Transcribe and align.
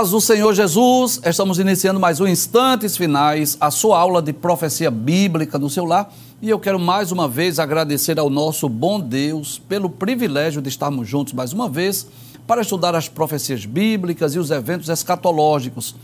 Paz 0.00 0.12
do 0.12 0.18
Senhor 0.18 0.54
Jesus, 0.54 1.20
estamos 1.26 1.58
iniciando 1.58 2.00
mais 2.00 2.20
um 2.20 2.26
Instantes 2.26 2.96
Finais, 2.96 3.58
a 3.60 3.70
sua 3.70 3.98
aula 3.98 4.22
de 4.22 4.32
profecia 4.32 4.90
bíblica 4.90 5.58
no 5.58 5.68
seu 5.68 5.84
lar. 5.84 6.10
E 6.40 6.48
eu 6.48 6.58
quero 6.58 6.80
mais 6.80 7.12
uma 7.12 7.28
vez 7.28 7.58
agradecer 7.58 8.18
ao 8.18 8.30
nosso 8.30 8.66
bom 8.66 8.98
Deus 8.98 9.58
pelo 9.58 9.90
privilégio 9.90 10.62
de 10.62 10.70
estarmos 10.70 11.06
juntos 11.06 11.34
mais 11.34 11.52
uma 11.52 11.68
vez 11.68 12.06
para 12.46 12.62
estudar 12.62 12.94
as 12.94 13.10
profecias 13.10 13.66
bíblicas 13.66 14.34
e 14.34 14.38
os 14.38 14.50
eventos 14.50 14.88
escatológicos. 14.88 15.94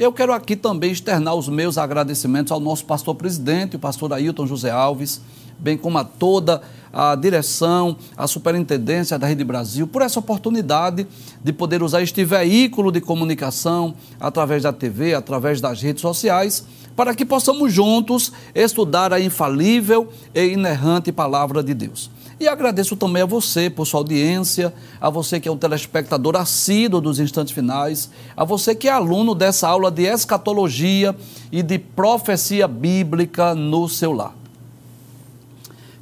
Eu 0.00 0.14
quero 0.14 0.32
aqui 0.32 0.56
também 0.56 0.92
externar 0.92 1.34
os 1.34 1.46
meus 1.46 1.76
agradecimentos 1.76 2.50
ao 2.50 2.58
nosso 2.58 2.86
pastor 2.86 3.14
presidente, 3.14 3.76
o 3.76 3.78
pastor 3.78 4.10
Ailton 4.14 4.46
José 4.46 4.70
Alves, 4.70 5.20
bem 5.58 5.76
como 5.76 5.98
a 5.98 6.04
toda 6.04 6.62
a 6.90 7.14
direção, 7.14 7.94
a 8.16 8.26
superintendência 8.26 9.18
da 9.18 9.26
Rede 9.26 9.44
Brasil, 9.44 9.86
por 9.86 10.00
essa 10.00 10.18
oportunidade 10.18 11.06
de 11.44 11.52
poder 11.52 11.82
usar 11.82 12.00
este 12.00 12.24
veículo 12.24 12.90
de 12.90 13.02
comunicação 13.02 13.94
através 14.18 14.62
da 14.62 14.72
TV, 14.72 15.12
através 15.12 15.60
das 15.60 15.82
redes 15.82 16.00
sociais, 16.00 16.64
para 16.96 17.14
que 17.14 17.26
possamos 17.26 17.70
juntos 17.70 18.32
estudar 18.54 19.12
a 19.12 19.20
infalível 19.20 20.08
e 20.34 20.46
inerrante 20.46 21.12
palavra 21.12 21.62
de 21.62 21.74
Deus. 21.74 22.10
E 22.40 22.48
agradeço 22.48 22.96
também 22.96 23.20
a 23.20 23.26
você 23.26 23.68
por 23.68 23.84
sua 23.84 24.00
audiência, 24.00 24.72
a 24.98 25.10
você 25.10 25.38
que 25.38 25.46
é 25.46 25.52
um 25.52 25.58
telespectador 25.58 26.36
assíduo 26.36 26.98
dos 26.98 27.20
instantes 27.20 27.52
finais, 27.52 28.08
a 28.34 28.46
você 28.46 28.74
que 28.74 28.88
é 28.88 28.90
aluno 28.90 29.34
dessa 29.34 29.68
aula 29.68 29.90
de 29.90 30.04
escatologia 30.04 31.14
e 31.52 31.62
de 31.62 31.78
profecia 31.78 32.66
bíblica 32.66 33.54
no 33.54 33.86
seu 33.90 34.12
lar. 34.12 34.34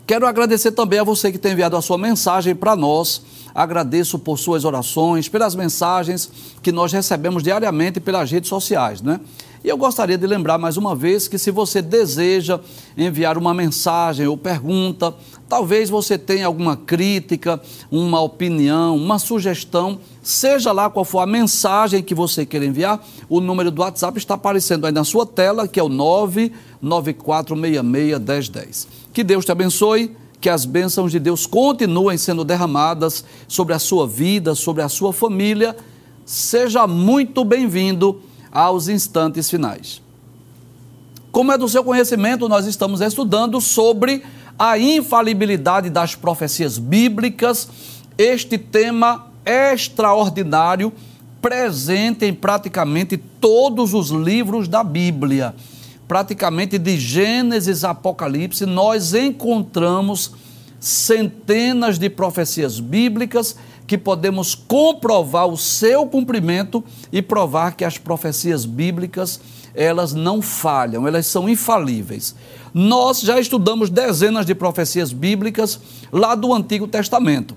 Quero 0.06 0.28
agradecer 0.28 0.70
também 0.70 1.00
a 1.00 1.04
você 1.04 1.32
que 1.32 1.38
tem 1.38 1.52
enviado 1.52 1.76
a 1.76 1.82
sua 1.82 1.98
mensagem 1.98 2.54
para 2.54 2.76
nós. 2.76 3.20
Agradeço 3.52 4.16
por 4.16 4.38
suas 4.38 4.64
orações, 4.64 5.28
pelas 5.28 5.56
mensagens 5.56 6.30
que 6.62 6.70
nós 6.70 6.92
recebemos 6.92 7.42
diariamente 7.42 7.98
pelas 7.98 8.30
redes 8.30 8.48
sociais, 8.48 9.02
né? 9.02 9.18
E 9.64 9.68
eu 9.68 9.76
gostaria 9.76 10.16
de 10.16 10.24
lembrar 10.26 10.56
mais 10.56 10.76
uma 10.76 10.94
vez 10.94 11.26
que 11.26 11.36
se 11.36 11.50
você 11.50 11.82
deseja 11.82 12.60
enviar 12.96 13.36
uma 13.36 13.52
mensagem 13.52 14.24
ou 14.26 14.36
pergunta, 14.36 15.12
talvez 15.48 15.90
você 15.90 16.16
tenha 16.16 16.46
alguma 16.46 16.76
crítica, 16.76 17.60
uma 17.90 18.20
opinião, 18.20 18.94
uma 18.96 19.18
sugestão, 19.18 19.98
seja 20.22 20.70
lá 20.70 20.88
qual 20.88 21.04
for 21.04 21.18
a 21.20 21.26
mensagem 21.26 22.00
que 22.02 22.14
você 22.14 22.46
quer 22.46 22.62
enviar, 22.62 23.04
o 23.28 23.40
número 23.40 23.72
do 23.72 23.82
WhatsApp 23.82 24.16
está 24.16 24.34
aparecendo 24.34 24.86
aí 24.86 24.92
na 24.92 25.02
sua 25.02 25.26
tela, 25.26 25.66
que 25.66 25.80
é 25.80 25.82
o 25.82 25.90
994661010. 25.90 28.86
Que 29.12 29.24
Deus 29.24 29.44
te 29.44 29.50
abençoe 29.50 30.16
que 30.40 30.48
as 30.48 30.64
bênçãos 30.64 31.10
de 31.10 31.18
Deus 31.18 31.46
continuem 31.46 32.16
sendo 32.16 32.44
derramadas 32.44 33.24
sobre 33.48 33.74
a 33.74 33.78
sua 33.80 34.06
vida, 34.06 34.54
sobre 34.54 34.84
a 34.84 34.88
sua 34.88 35.12
família. 35.12 35.76
Seja 36.24 36.86
muito 36.86 37.44
bem-vindo 37.44 38.22
aos 38.52 38.88
instantes 38.88 39.48
finais. 39.50 40.02
Como 41.30 41.52
é 41.52 41.58
do 41.58 41.68
seu 41.68 41.84
conhecimento, 41.84 42.48
nós 42.48 42.66
estamos 42.66 43.00
estudando 43.00 43.60
sobre 43.60 44.22
a 44.58 44.78
infalibilidade 44.78 45.88
das 45.88 46.14
profecias 46.14 46.78
bíblicas, 46.78 47.68
este 48.16 48.58
tema 48.58 49.26
extraordinário 49.44 50.92
presente 51.40 52.24
em 52.24 52.34
praticamente 52.34 53.16
todos 53.16 53.94
os 53.94 54.10
livros 54.10 54.66
da 54.66 54.82
Bíblia. 54.82 55.54
Praticamente 56.08 56.78
de 56.78 56.98
Gênesis 56.98 57.84
a 57.84 57.90
Apocalipse, 57.90 58.66
nós 58.66 59.14
encontramos 59.14 60.32
centenas 60.80 61.98
de 61.98 62.08
profecias 62.08 62.80
bíblicas 62.80 63.56
que 63.88 63.96
podemos 63.96 64.54
comprovar 64.54 65.48
o 65.48 65.56
seu 65.56 66.06
cumprimento 66.06 66.84
e 67.10 67.22
provar 67.22 67.74
que 67.74 67.86
as 67.86 67.96
profecias 67.96 68.66
bíblicas, 68.66 69.40
elas 69.74 70.12
não 70.12 70.42
falham, 70.42 71.08
elas 71.08 71.26
são 71.26 71.48
infalíveis. 71.48 72.34
Nós 72.74 73.20
já 73.22 73.40
estudamos 73.40 73.88
dezenas 73.88 74.44
de 74.44 74.54
profecias 74.54 75.10
bíblicas 75.10 75.80
lá 76.12 76.34
do 76.34 76.52
Antigo 76.52 76.86
Testamento. 76.86 77.56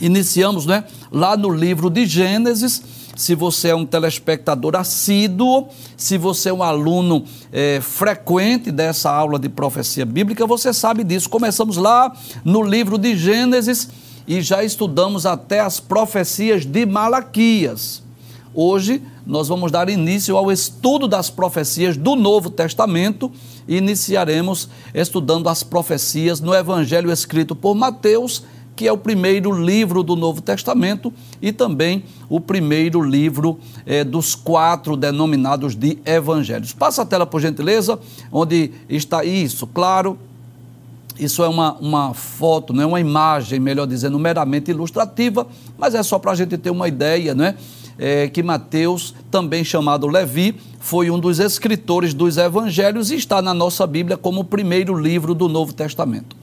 Iniciamos, 0.00 0.64
né, 0.64 0.84
lá 1.10 1.36
no 1.36 1.50
livro 1.50 1.90
de 1.90 2.06
Gênesis, 2.06 2.80
se 3.16 3.34
você 3.34 3.68
é 3.68 3.74
um 3.74 3.84
telespectador 3.84 4.76
assíduo, 4.76 5.68
se 5.96 6.18
você 6.18 6.50
é 6.50 6.52
um 6.52 6.62
aluno 6.62 7.24
é, 7.50 7.80
frequente 7.80 8.70
dessa 8.70 9.10
aula 9.10 9.38
de 9.38 9.48
profecia 9.48 10.04
bíblica, 10.04 10.46
você 10.46 10.72
sabe 10.72 11.02
disso. 11.02 11.28
Começamos 11.28 11.78
lá 11.78 12.14
no 12.44 12.62
livro 12.62 12.96
de 12.96 13.16
Gênesis, 13.16 13.88
e 14.26 14.40
já 14.40 14.64
estudamos 14.64 15.24
até 15.24 15.60
as 15.60 15.78
profecias 15.78 16.66
de 16.66 16.84
Malaquias. 16.84 18.02
Hoje 18.52 19.02
nós 19.24 19.48
vamos 19.48 19.70
dar 19.70 19.88
início 19.88 20.36
ao 20.36 20.50
estudo 20.50 21.06
das 21.06 21.30
profecias 21.30 21.96
do 21.96 22.16
Novo 22.16 22.50
Testamento 22.50 23.30
e 23.68 23.76
iniciaremos 23.76 24.68
estudando 24.94 25.48
as 25.48 25.62
profecias 25.62 26.40
no 26.40 26.54
Evangelho 26.54 27.12
escrito 27.12 27.54
por 27.54 27.74
Mateus, 27.74 28.42
que 28.74 28.86
é 28.86 28.92
o 28.92 28.98
primeiro 28.98 29.52
livro 29.52 30.02
do 30.02 30.16
Novo 30.16 30.40
Testamento 30.40 31.12
e 31.40 31.52
também 31.52 32.04
o 32.28 32.40
primeiro 32.40 33.02
livro 33.02 33.58
eh, 33.84 34.04
dos 34.04 34.34
quatro 34.34 34.96
denominados 34.96 35.74
de 35.74 35.98
Evangelhos. 36.04 36.72
Passa 36.72 37.02
a 37.02 37.06
tela, 37.06 37.26
por 37.26 37.40
gentileza, 37.40 37.98
onde 38.30 38.72
está 38.88 39.24
isso, 39.24 39.66
claro 39.66 40.18
isso 41.18 41.42
é 41.42 41.48
uma, 41.48 41.74
uma 41.74 42.14
foto, 42.14 42.72
né, 42.72 42.84
uma 42.84 43.00
imagem, 43.00 43.58
melhor 43.58 43.86
dizendo, 43.86 44.18
meramente 44.18 44.70
ilustrativa, 44.70 45.46
mas 45.78 45.94
é 45.94 46.02
só 46.02 46.18
para 46.18 46.32
a 46.32 46.34
gente 46.34 46.56
ter 46.58 46.70
uma 46.70 46.88
ideia, 46.88 47.34
né? 47.34 47.56
É, 47.98 48.28
que 48.28 48.42
Mateus, 48.42 49.14
também 49.30 49.64
chamado 49.64 50.06
Levi, 50.06 50.54
foi 50.78 51.10
um 51.10 51.18
dos 51.18 51.38
escritores 51.38 52.12
dos 52.12 52.36
evangelhos 52.36 53.10
e 53.10 53.14
está 53.16 53.40
na 53.40 53.54
nossa 53.54 53.86
Bíblia 53.86 54.18
como 54.18 54.42
o 54.42 54.44
primeiro 54.44 54.94
livro 54.94 55.34
do 55.34 55.48
Novo 55.48 55.72
Testamento. 55.72 56.36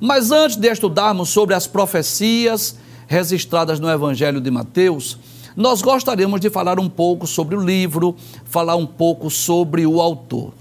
Mas 0.00 0.30
antes 0.30 0.56
de 0.56 0.68
estudarmos 0.68 1.28
sobre 1.28 1.54
as 1.54 1.66
profecias 1.66 2.76
registradas 3.08 3.80
no 3.80 3.90
Evangelho 3.90 4.40
de 4.40 4.52
Mateus, 4.52 5.18
nós 5.56 5.82
gostaríamos 5.82 6.40
de 6.40 6.48
falar 6.48 6.78
um 6.78 6.88
pouco 6.88 7.26
sobre 7.26 7.56
o 7.56 7.60
livro, 7.60 8.14
falar 8.44 8.76
um 8.76 8.86
pouco 8.86 9.28
sobre 9.28 9.84
o 9.84 10.00
autor. 10.00 10.52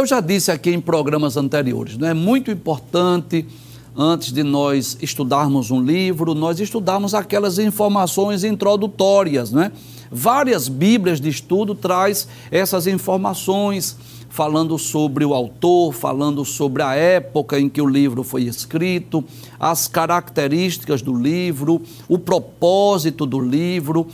Eu 0.00 0.06
já 0.06 0.18
disse 0.18 0.50
aqui 0.50 0.70
em 0.70 0.80
programas 0.80 1.36
anteriores, 1.36 1.98
não 1.98 2.08
é 2.08 2.14
muito 2.14 2.50
importante 2.50 3.46
antes 3.94 4.32
de 4.32 4.42
nós 4.42 4.96
estudarmos 5.02 5.70
um 5.70 5.78
livro, 5.78 6.34
nós 6.34 6.58
estudarmos 6.58 7.12
aquelas 7.12 7.58
informações 7.58 8.42
introdutórias, 8.42 9.52
né? 9.52 9.70
Várias 10.10 10.68
Bíblias 10.68 11.20
de 11.20 11.28
estudo 11.28 11.74
traz 11.74 12.26
essas 12.50 12.86
informações 12.86 13.94
falando 14.30 14.78
sobre 14.78 15.22
o 15.22 15.34
autor, 15.34 15.92
falando 15.92 16.46
sobre 16.46 16.82
a 16.82 16.94
época 16.94 17.60
em 17.60 17.68
que 17.68 17.82
o 17.82 17.86
livro 17.86 18.24
foi 18.24 18.44
escrito, 18.44 19.22
as 19.58 19.86
características 19.86 21.02
do 21.02 21.12
livro, 21.12 21.82
o 22.08 22.18
propósito 22.18 23.26
do 23.26 23.38
livro, 23.38 24.06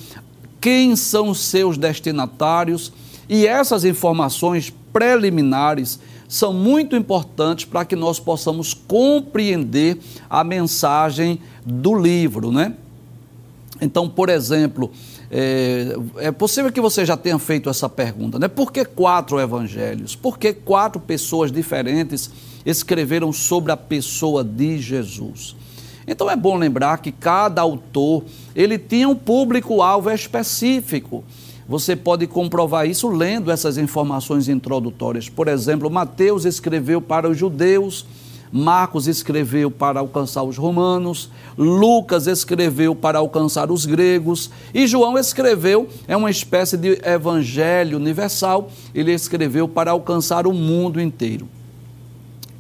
quem 0.61 0.97
são 0.97 1.33
seus 1.33 1.79
destinatários. 1.79 2.93
E 3.29 3.45
essas 3.45 3.85
informações 3.85 4.73
preliminares 4.97 6.01
são 6.27 6.55
muito 6.55 6.97
importantes 6.97 7.67
para 7.67 7.85
que 7.85 7.95
nós 7.95 8.19
possamos 8.19 8.73
compreender 8.73 9.99
a 10.29 10.43
mensagem 10.43 11.39
do 11.67 11.95
livro, 11.95 12.51
né? 12.51 12.73
Então, 13.79 14.09
por 14.09 14.31
exemplo, 14.31 14.91
é, 15.31 15.95
é, 16.17 16.33
possível 16.33 16.73
que 16.73 16.81
você 16.81 17.05
já 17.05 17.15
tenha 17.15 17.39
feito 17.39 17.69
essa 17.69 17.91
pergunta, 17.91 18.39
né? 18.39 18.49
Por 18.49 18.73
que 18.73 18.87
quatro 18.87 19.39
evangelhos? 19.39 20.17
Por 20.17 20.39
que 20.39 20.55
quatro 20.55 20.99
pessoas 20.99 21.53
diferentes 21.53 22.31
escreveram 22.65 23.35
sobre 23.35 23.73
a 23.73 23.77
pessoa 23.77 24.43
de 24.43 24.79
Jesus? 24.79 25.55
Então 26.07 26.31
é 26.31 26.37
bom 26.37 26.57
lembrar 26.57 27.03
que 27.03 27.13
cada 27.13 27.61
autor 27.61 28.25
ele 28.55 28.79
tinha 28.79 29.07
um 29.07 29.15
público-alvo 29.15 30.11
específico. 30.11 31.23
Você 31.69 31.97
pode 31.97 32.27
comprovar 32.29 32.87
isso 32.89 33.09
lendo 33.09 33.51
essas 33.51 33.77
informações 33.77 34.49
introdutórias. 34.49 35.29
Por 35.29 35.49
exemplo, 35.49 35.91
Mateus 35.91 36.45
escreveu 36.45 37.01
para 37.01 37.29
os 37.29 37.37
judeus, 37.37 38.07
Marcos 38.53 39.09
escreveu 39.09 39.69
para 39.69 39.99
alcançar 39.99 40.45
os 40.45 40.57
romanos, 40.57 41.29
Lucas 41.59 42.29
escreveu 42.29 42.95
para 42.95 43.19
alcançar 43.19 43.71
os 43.71 43.85
gregos 43.85 44.51
e 44.73 44.87
João 44.87 45.19
escreveu, 45.19 45.89
é 46.07 46.17
uma 46.17 46.31
espécie 46.31 46.77
de 46.77 47.01
evangelho 47.05 47.99
universal, 47.99 48.71
ele 48.95 49.13
escreveu 49.13 49.67
para 49.67 49.91
alcançar 49.91 50.47
o 50.47 50.53
mundo 50.53 51.01
inteiro. 51.01 51.49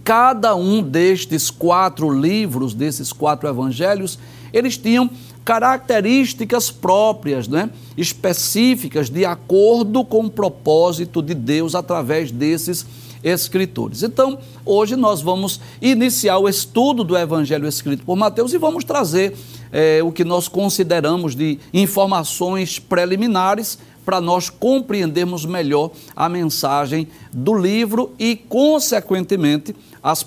Cada 0.02 0.54
um 0.56 0.82
destes 0.82 1.50
quatro 1.50 2.10
livros, 2.10 2.74
desses 2.74 3.12
quatro 3.12 3.48
evangelhos, 3.48 4.18
eles 4.52 4.76
tinham 4.76 5.10
características 5.46 6.72
próprias, 6.72 7.46
né? 7.46 7.70
específicas, 7.96 9.08
de 9.08 9.24
acordo 9.24 10.04
com 10.04 10.24
o 10.24 10.30
propósito 10.30 11.22
de 11.22 11.34
Deus 11.34 11.76
através 11.76 12.32
desses 12.32 12.84
escritores. 13.22 14.02
Então, 14.02 14.40
hoje 14.64 14.96
nós 14.96 15.22
vamos 15.22 15.60
iniciar 15.80 16.38
o 16.38 16.48
estudo 16.48 17.04
do 17.04 17.16
Evangelho 17.16 17.68
escrito 17.68 18.04
por 18.04 18.16
Mateus 18.16 18.52
e 18.52 18.58
vamos 18.58 18.82
trazer 18.82 19.36
é, 19.70 20.02
o 20.02 20.10
que 20.10 20.24
nós 20.24 20.48
consideramos 20.48 21.36
de 21.36 21.60
informações 21.72 22.80
preliminares 22.80 23.78
para 24.04 24.20
nós 24.20 24.50
compreendermos 24.50 25.44
melhor 25.44 25.92
a 26.16 26.28
mensagem 26.28 27.06
do 27.32 27.54
livro 27.54 28.12
e, 28.18 28.34
consequentemente, 28.34 29.76
as 30.02 30.26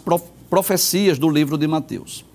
profecias 0.49 1.19
do 1.19 1.29
livro 1.29 1.57
de 1.57 1.67
Mateus. 1.67 2.28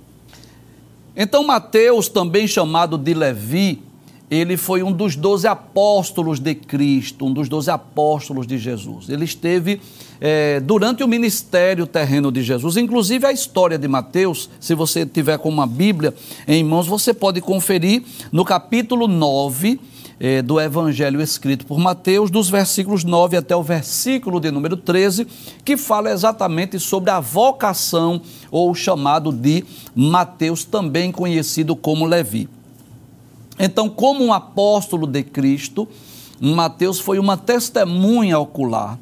Então, 1.17 1.45
Mateus, 1.45 2.09
também 2.09 2.47
chamado 2.47 2.99
de 2.99 3.15
Levi, 3.15 3.83
ele 4.31 4.57
foi 4.57 4.83
um 4.83 4.91
dos 4.91 5.15
doze 5.15 5.47
apóstolos 5.47 6.41
de 6.41 6.55
Cristo, 6.55 7.27
um 7.27 7.33
dos 7.33 7.49
doze 7.49 7.71
apóstolos 7.71 8.47
de 8.47 8.59
Jesus. 8.59 9.09
Ele 9.09 9.25
esteve 9.25 9.81
é, 10.21 10.59
durante 10.61 11.05
o 11.05 11.09
ministério 11.09 11.87
terreno 11.87 12.33
de 12.33 12.43
Jesus. 12.43 12.77
Inclusive, 12.77 13.27
a 13.27 13.33
história 13.33 13.79
de 13.79 13.87
Mateus, 13.87 14.51
se 14.59 14.75
você 14.75 15.07
tiver 15.07 15.39
com 15.39 15.49
uma 15.49 15.67
Bíblia 15.67 16.15
em 16.49 16.65
mãos, 16.65 16.87
você 16.87 17.15
pode 17.15 17.41
conferir 17.41 18.03
no 18.33 18.45
capítulo 18.45 19.07
9 19.07 19.79
é, 20.27 20.41
do 20.41 20.59
Evangelho 20.59 21.21
escrito 21.21 21.67
por 21.67 21.79
Mateus, 21.79 22.31
dos 22.31 22.49
versículos 22.49 23.05
9 23.05 23.37
até 23.37 23.55
o 23.55 23.63
versículo 23.63 24.41
de 24.41 24.51
número 24.51 24.75
13, 24.75 25.27
que 25.63 25.77
fala 25.77 26.11
exatamente 26.11 26.81
sobre 26.81 27.11
a 27.11 27.21
vocação 27.21 28.23
ou 28.51 28.75
chamado 28.75 29.31
de 29.31 29.63
Mateus, 29.95 30.65
também 30.65 31.13
conhecido 31.13 31.77
como 31.77 32.07
Levi. 32.07 32.49
Então, 33.59 33.87
como 33.87 34.25
um 34.25 34.33
apóstolo 34.33 35.07
de 35.07 35.23
Cristo, 35.23 35.87
Mateus 36.41 36.99
foi 36.99 37.19
uma 37.19 37.37
testemunha 37.37 38.39
ocular. 38.39 38.99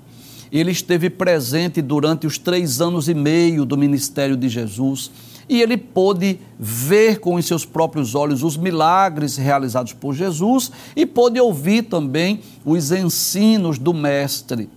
Ele 0.50 0.72
esteve 0.72 1.08
presente 1.08 1.80
durante 1.80 2.26
os 2.26 2.36
três 2.36 2.80
anos 2.80 3.08
e 3.08 3.14
meio 3.14 3.64
do 3.64 3.78
ministério 3.78 4.36
de 4.36 4.48
Jesus 4.48 5.12
e 5.48 5.60
ele 5.60 5.76
pôde 5.76 6.38
ver 6.58 7.20
com 7.20 7.34
os 7.34 7.46
seus 7.46 7.64
próprios 7.64 8.14
olhos 8.14 8.42
os 8.42 8.56
milagres 8.56 9.36
realizados 9.36 9.92
por 9.92 10.14
Jesus 10.14 10.70
e 10.94 11.04
pôde 11.04 11.40
ouvir 11.40 11.82
também 11.82 12.40
os 12.64 12.92
ensinos 12.92 13.78
do 13.78 13.92
Mestre. 13.92 14.68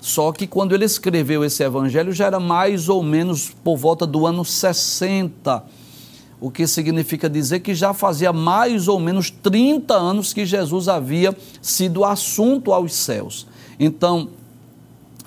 Só 0.00 0.32
que 0.32 0.46
quando 0.46 0.74
ele 0.74 0.84
escreveu 0.84 1.44
esse 1.44 1.62
evangelho 1.62 2.12
já 2.12 2.26
era 2.26 2.40
mais 2.40 2.88
ou 2.88 3.02
menos 3.02 3.50
por 3.62 3.76
volta 3.76 4.06
do 4.06 4.26
ano 4.26 4.44
60 4.44 5.64
o 6.40 6.50
que 6.50 6.66
significa 6.66 7.28
dizer 7.28 7.60
que 7.60 7.74
já 7.74 7.92
fazia 7.92 8.32
mais 8.32 8.88
ou 8.88 8.98
menos 8.98 9.30
30 9.30 9.92
anos 9.94 10.32
que 10.32 10.46
Jesus 10.46 10.88
havia 10.88 11.36
sido 11.60 12.02
assunto 12.02 12.72
aos 12.72 12.94
céus. 12.94 13.46
Então, 13.78 14.30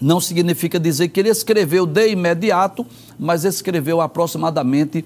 não 0.01 0.19
significa 0.19 0.80
dizer 0.80 1.10
que 1.10 1.19
ele 1.19 1.30
escreveu 1.30 1.86
de 1.86 2.10
imediato, 2.10 2.86
mas 3.18 3.45
escreveu 3.45 4.01
aproximadamente 4.01 5.06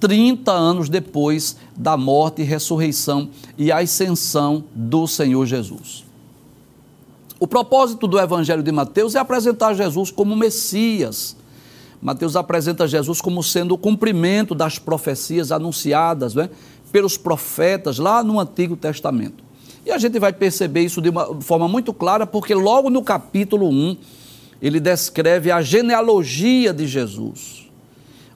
30 0.00 0.52
anos 0.52 0.88
depois 0.88 1.56
da 1.76 1.96
morte, 1.96 2.42
ressurreição 2.42 3.28
e 3.56 3.72
ascensão 3.72 4.64
do 4.74 5.06
Senhor 5.06 5.46
Jesus. 5.46 6.04
O 7.40 7.46
propósito 7.46 8.06
do 8.06 8.18
Evangelho 8.18 8.62
de 8.62 8.72
Mateus 8.72 9.14
é 9.14 9.18
apresentar 9.18 9.74
Jesus 9.74 10.10
como 10.10 10.36
Messias 10.36 11.36
Mateus 12.04 12.36
apresenta 12.36 12.86
Jesus 12.86 13.22
como 13.22 13.42
sendo 13.42 13.72
o 13.72 13.78
cumprimento 13.78 14.54
das 14.54 14.78
profecias 14.78 15.50
anunciadas 15.50 16.34
né, 16.34 16.50
pelos 16.92 17.16
profetas 17.16 17.98
lá 17.98 18.22
no 18.22 18.38
Antigo 18.38 18.76
Testamento. 18.76 19.42
E 19.86 19.90
a 19.90 19.96
gente 19.96 20.18
vai 20.18 20.30
perceber 20.30 20.82
isso 20.82 21.00
de 21.00 21.08
uma 21.08 21.40
forma 21.40 21.66
muito 21.66 21.94
clara, 21.94 22.26
porque 22.26 22.54
logo 22.54 22.90
no 22.90 23.02
capítulo 23.02 23.70
1, 23.70 23.96
ele 24.60 24.80
descreve 24.80 25.50
a 25.50 25.60
genealogia 25.62 26.72
de 26.72 26.86
Jesus. 26.86 27.68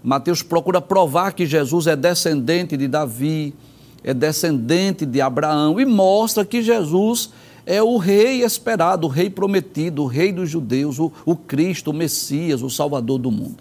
Mateus 0.03 0.43
procura 0.43 0.81
provar 0.81 1.33
que 1.33 1.47
Jesus 1.47 1.87
é 1.87 1.97
descendente 1.97 2.77
de 2.77 2.87
Davi, 2.87 3.55
é 4.03 4.15
descendente 4.15 5.05
de 5.05 5.21
Abraão, 5.21 5.81
e 5.81 5.85
mostra 5.85 6.45
que 6.45 6.63
Jesus 6.63 7.31
é 7.67 7.83
o 7.83 7.99
rei 7.99 8.43
esperado, 8.43 9.07
o 9.07 9.11
rei 9.11 9.29
prometido, 9.29 10.03
o 10.03 10.07
rei 10.07 10.33
dos 10.33 10.49
judeus, 10.49 10.99
o, 10.99 11.13
o 11.27 11.37
Cristo, 11.37 11.91
o 11.91 11.95
Messias, 11.95 12.63
o 12.63 12.71
Salvador 12.71 13.19
do 13.19 13.31
mundo. 13.31 13.57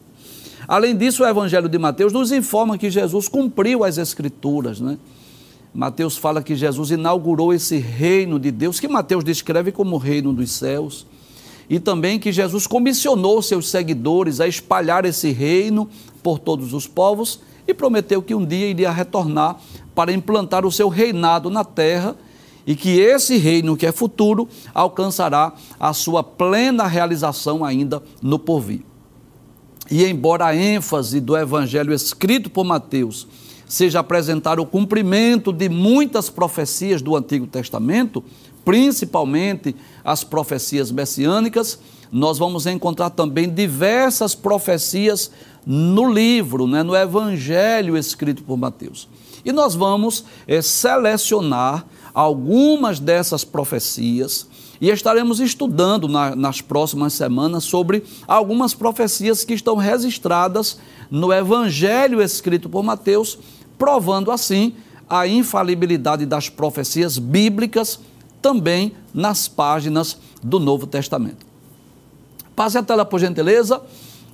Além 0.67 0.95
disso, 0.95 1.23
o 1.23 1.27
Evangelho 1.27 1.67
de 1.67 1.77
Mateus 1.77 2.13
nos 2.13 2.31
informa 2.31 2.77
que 2.77 2.89
Jesus 2.89 3.27
cumpriu 3.27 3.83
as 3.83 3.97
Escrituras, 3.97 4.79
né? 4.79 4.97
Mateus 5.73 6.17
fala 6.17 6.41
que 6.41 6.55
Jesus 6.55 6.91
inaugurou 6.91 7.53
esse 7.53 7.77
reino 7.77 8.39
de 8.39 8.51
Deus, 8.51 8.79
que 8.79 8.87
Mateus 8.87 9.23
descreve 9.23 9.71
como 9.71 9.97
reino 9.97 10.33
dos 10.33 10.51
céus, 10.51 11.05
e 11.69 11.79
também 11.79 12.19
que 12.19 12.31
Jesus 12.31 12.65
comissionou 12.65 13.41
seus 13.41 13.69
seguidores 13.69 14.39
a 14.39 14.47
espalhar 14.47 15.05
esse 15.05 15.31
reino 15.31 15.89
por 16.23 16.39
todos 16.39 16.73
os 16.73 16.87
povos 16.87 17.41
e 17.67 17.73
prometeu 17.73 18.21
que 18.21 18.33
um 18.33 18.45
dia 18.45 18.67
iria 18.67 18.91
retornar 18.91 19.57
para 19.93 20.11
implantar 20.11 20.65
o 20.65 20.71
seu 20.71 20.87
reinado 20.87 21.49
na 21.49 21.65
terra 21.65 22.15
e 22.65 22.75
que 22.75 22.99
esse 22.99 23.37
reino 23.37 23.75
que 23.75 23.85
é 23.85 23.91
futuro 23.91 24.47
alcançará 24.73 25.53
a 25.79 25.93
sua 25.93 26.23
plena 26.23 26.85
realização 26.85 27.63
ainda 27.63 28.01
no 28.21 28.37
porvir. 28.37 28.81
E 29.89 30.05
embora 30.05 30.47
a 30.47 30.55
ênfase 30.55 31.19
do 31.19 31.35
evangelho 31.35 31.93
escrito 31.93 32.49
por 32.49 32.65
Mateus 32.65 33.27
seja 33.67 33.99
apresentar 33.99 34.59
o 34.59 34.65
cumprimento 34.65 35.51
de 35.51 35.67
muitas 35.67 36.29
profecias 36.29 37.01
do 37.01 37.15
Antigo 37.15 37.45
Testamento, 37.45 38.23
principalmente 38.67 39.73
as 40.03 40.25
profecias 40.25 40.91
messiânicas, 40.91 41.79
nós 42.11 42.37
vamos 42.37 42.67
encontrar 42.67 43.11
também 43.11 43.49
diversas 43.49 44.35
profecias 44.35 45.31
no 45.65 46.11
livro, 46.11 46.67
né, 46.67 46.83
no 46.83 46.93
evangelho 46.93 47.97
escrito 47.97 48.43
por 48.43 48.57
Mateus. 48.57 49.07
E 49.45 49.53
nós 49.53 49.73
vamos 49.73 50.25
é, 50.45 50.61
selecionar 50.61 51.85
algumas 52.13 52.99
dessas 52.99 53.45
profecias 53.45 54.45
e 54.81 54.89
estaremos 54.89 55.39
estudando 55.39 56.09
na, 56.09 56.35
nas 56.35 56.59
próximas 56.59 57.13
semanas 57.13 57.63
sobre 57.63 58.03
algumas 58.27 58.73
profecias 58.73 59.45
que 59.45 59.53
estão 59.53 59.77
registradas 59.77 60.77
no 61.09 61.31
Evangelho 61.31 62.21
escrito 62.21 62.67
por 62.67 62.83
Mateus, 62.83 63.39
provando 63.77 64.29
assim 64.29 64.73
a 65.09 65.25
infalibilidade 65.25 66.25
das 66.25 66.49
profecias 66.49 67.17
bíblicas 67.17 67.97
também 68.41 68.93
nas 69.13 69.47
páginas 69.47 70.17
do 70.43 70.59
Novo 70.59 70.87
Testamento. 70.87 71.45
Passe 72.55 72.77
a 72.77 72.83
tela, 72.83 73.05
por 73.05 73.19
gentileza. 73.19 73.81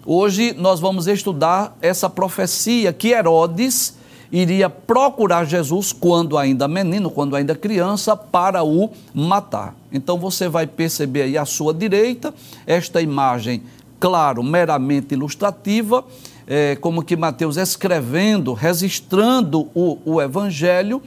Hoje 0.06 0.54
nós 0.58 0.80
vamos 0.80 1.08
estudar 1.08 1.78
essa 1.82 2.10
profecia 2.10 2.92
que 2.92 3.10
Herodes 3.10 3.96
iria 4.34 4.68
procurar 4.68 5.46
Jesus 5.46 5.94
quando 5.94 6.38
ainda 6.38 6.68
menino, 6.68 7.12
quando 7.12 7.36
ainda 7.36 7.56
criança, 7.56 8.18
para 8.18 8.64
o 8.64 8.90
matar. 9.14 9.76
Então 9.92 10.18
você 10.18 10.50
vai 10.50 10.66
perceber 10.66 11.22
aí 11.22 11.38
à 11.38 11.46
sua 11.46 11.72
direita 11.72 12.34
esta 12.66 13.00
imagem, 13.00 13.62
claro, 14.00 14.42
meramente 14.42 15.14
ilustrativa, 15.14 16.04
é, 16.48 16.76
como 16.76 17.04
que 17.04 17.16
Mateus 17.16 17.58
escrevendo, 17.58 18.54
registrando 18.54 19.70
o, 19.74 20.00
o 20.04 20.22
evangelho, 20.22 21.02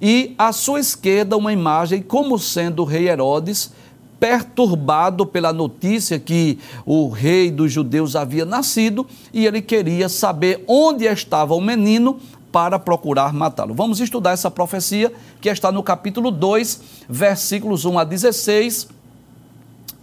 e 0.00 0.34
à 0.38 0.52
sua 0.52 0.80
esquerda 0.80 1.36
uma 1.36 1.52
imagem 1.52 2.02
como 2.02 2.38
sendo 2.38 2.82
o 2.82 2.84
rei 2.84 3.08
Herodes 3.08 3.72
perturbado 4.18 5.26
pela 5.26 5.52
notícia 5.52 6.18
que 6.18 6.58
o 6.84 7.08
rei 7.08 7.50
dos 7.50 7.72
judeus 7.72 8.16
havia 8.16 8.44
nascido 8.44 9.06
e 9.32 9.46
ele 9.46 9.60
queria 9.60 10.08
saber 10.08 10.64
onde 10.66 11.04
estava 11.04 11.54
o 11.54 11.60
menino 11.60 12.18
para 12.50 12.78
procurar 12.78 13.34
matá-lo. 13.34 13.74
Vamos 13.74 14.00
estudar 14.00 14.32
essa 14.32 14.50
profecia 14.50 15.12
que 15.40 15.48
está 15.48 15.70
no 15.70 15.82
capítulo 15.82 16.30
2, 16.30 16.80
versículos 17.08 17.84
1 17.84 17.98
a 17.98 18.04
16. 18.04 18.88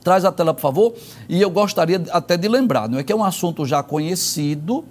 Traz 0.03 0.23
a 0.23 0.31
tela, 0.31 0.53
por 0.53 0.62
favor. 0.62 0.93
E 1.27 1.41
eu 1.41 1.50
gostaria 1.50 2.03
até 2.12 2.38
de 2.38 2.47
lembrar, 2.47 2.88
não 2.88 3.00
é 3.00 3.03
que 3.03 3.12
é 3.12 3.15
um 3.15 3.23
assunto 3.23 3.65
já 3.65 3.81
conhecido, 3.81 4.85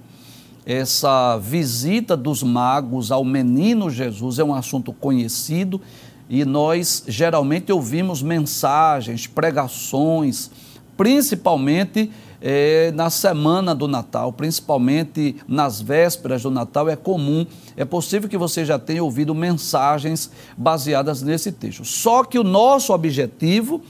essa 0.65 1.37
visita 1.39 2.17
dos 2.17 2.43
magos 2.43 3.11
ao 3.11 3.25
menino 3.25 3.91
Jesus 3.91 4.39
é 4.39 4.45
um 4.45 4.55
assunto 4.55 4.93
conhecido 4.93 5.81
e 6.29 6.45
nós 6.45 7.05
geralmente 7.09 7.73
ouvimos 7.73 8.23
mensagens, 8.23 9.27
pregações, 9.27 10.51
principalmente 10.97 12.11
é, 12.41 12.91
na 12.93 13.11
semana 13.11 13.75
do 13.75 13.87
Natal, 13.87 14.33
principalmente 14.33 15.37
nas 15.47 15.81
vésperas 15.81 16.43
do 16.43 16.51
Natal, 16.51 16.89
é 16.89 16.97
comum, 16.97 17.47
é 17.77 17.85
possível 17.85 18.29
que 18.29 18.39
você 18.39 18.65
já 18.65 18.79
tenha 18.79 19.03
ouvido 19.03 19.35
mensagens 19.35 20.31
baseadas 20.57 21.23
nesse 21.23 21.53
texto. 21.53 21.85
Só 21.85 22.25
que 22.25 22.39
o 22.39 22.45
nosso 22.45 22.93
objetivo 22.93 23.81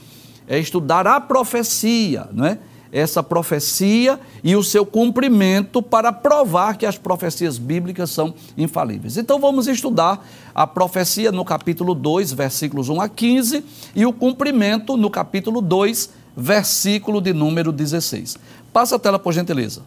é 0.47 0.59
estudar 0.59 1.07
a 1.07 1.19
profecia, 1.21 2.27
não 2.31 2.45
é? 2.45 2.59
Essa 2.93 3.23
profecia 3.23 4.19
e 4.43 4.55
o 4.55 4.63
seu 4.63 4.85
cumprimento 4.85 5.81
para 5.81 6.13
provar 6.13 6.77
que 6.77 6.85
as 6.85 6.95
profecias 6.95 7.57
bíblicas 7.57 8.11
são 8.11 8.35
infalíveis. 8.55 9.17
Então 9.17 9.39
vamos 9.39 9.67
estudar 9.67 10.23
a 10.53 10.67
profecia 10.67 11.31
no 11.31 11.43
capítulo 11.43 11.95
2, 11.95 12.31
versículos 12.33 12.89
1 12.89 13.01
a 13.01 13.09
15, 13.09 13.65
e 13.95 14.05
o 14.05 14.13
cumprimento 14.13 14.95
no 14.95 15.09
capítulo 15.09 15.59
2, 15.59 16.11
versículo 16.37 17.19
de 17.19 17.33
número 17.33 17.71
16. 17.71 18.37
Passa 18.71 18.97
a 18.97 18.99
tela, 18.99 19.17
por 19.17 19.33
gentileza. 19.33 19.81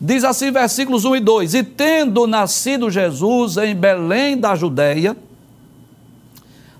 Diz 0.00 0.24
assim, 0.24 0.50
versículos 0.50 1.04
1 1.04 1.16
e 1.16 1.20
2: 1.20 1.54
E 1.54 1.62
tendo 1.62 2.26
nascido 2.26 2.90
Jesus 2.90 3.56
em 3.56 3.74
Belém 3.74 4.38
da 4.38 4.54
Judéia, 4.54 5.16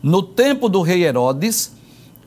no 0.02 0.22
tempo 0.22 0.68
do 0.68 0.80
rei 0.80 1.04
Herodes, 1.04 1.72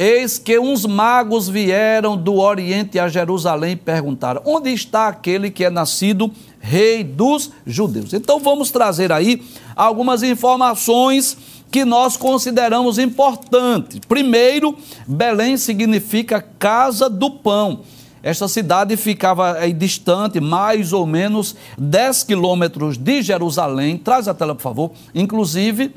eis 0.01 0.39
que 0.39 0.57
uns 0.57 0.83
magos 0.83 1.47
vieram 1.47 2.17
do 2.17 2.37
Oriente 2.37 2.97
a 2.97 3.07
Jerusalém 3.07 3.73
e 3.73 3.75
perguntaram: 3.75 4.41
Onde 4.43 4.71
está 4.71 5.07
aquele 5.07 5.51
que 5.51 5.63
é 5.63 5.69
nascido 5.69 6.31
rei 6.59 7.03
dos 7.03 7.51
judeus? 7.65 8.11
Então 8.13 8.39
vamos 8.39 8.71
trazer 8.71 9.11
aí 9.11 9.43
algumas 9.75 10.23
informações 10.23 11.37
que 11.69 11.85
nós 11.85 12.17
consideramos 12.17 12.97
importantes. 12.97 13.99
Primeiro, 14.07 14.75
Belém 15.07 15.55
significa 15.55 16.41
casa 16.41 17.07
do 17.07 17.29
pão. 17.29 17.81
Esta 18.23 18.47
cidade 18.47 18.97
ficava 18.97 19.53
aí 19.53 19.71
distante, 19.71 20.39
mais 20.39 20.93
ou 20.93 21.05
menos 21.05 21.55
10 21.77 22.23
quilômetros 22.23 22.97
de 22.97 23.21
Jerusalém. 23.21 23.97
Traz 23.97 24.27
a 24.27 24.33
tela, 24.33 24.53
por 24.53 24.61
favor. 24.61 24.91
Inclusive, 25.13 25.91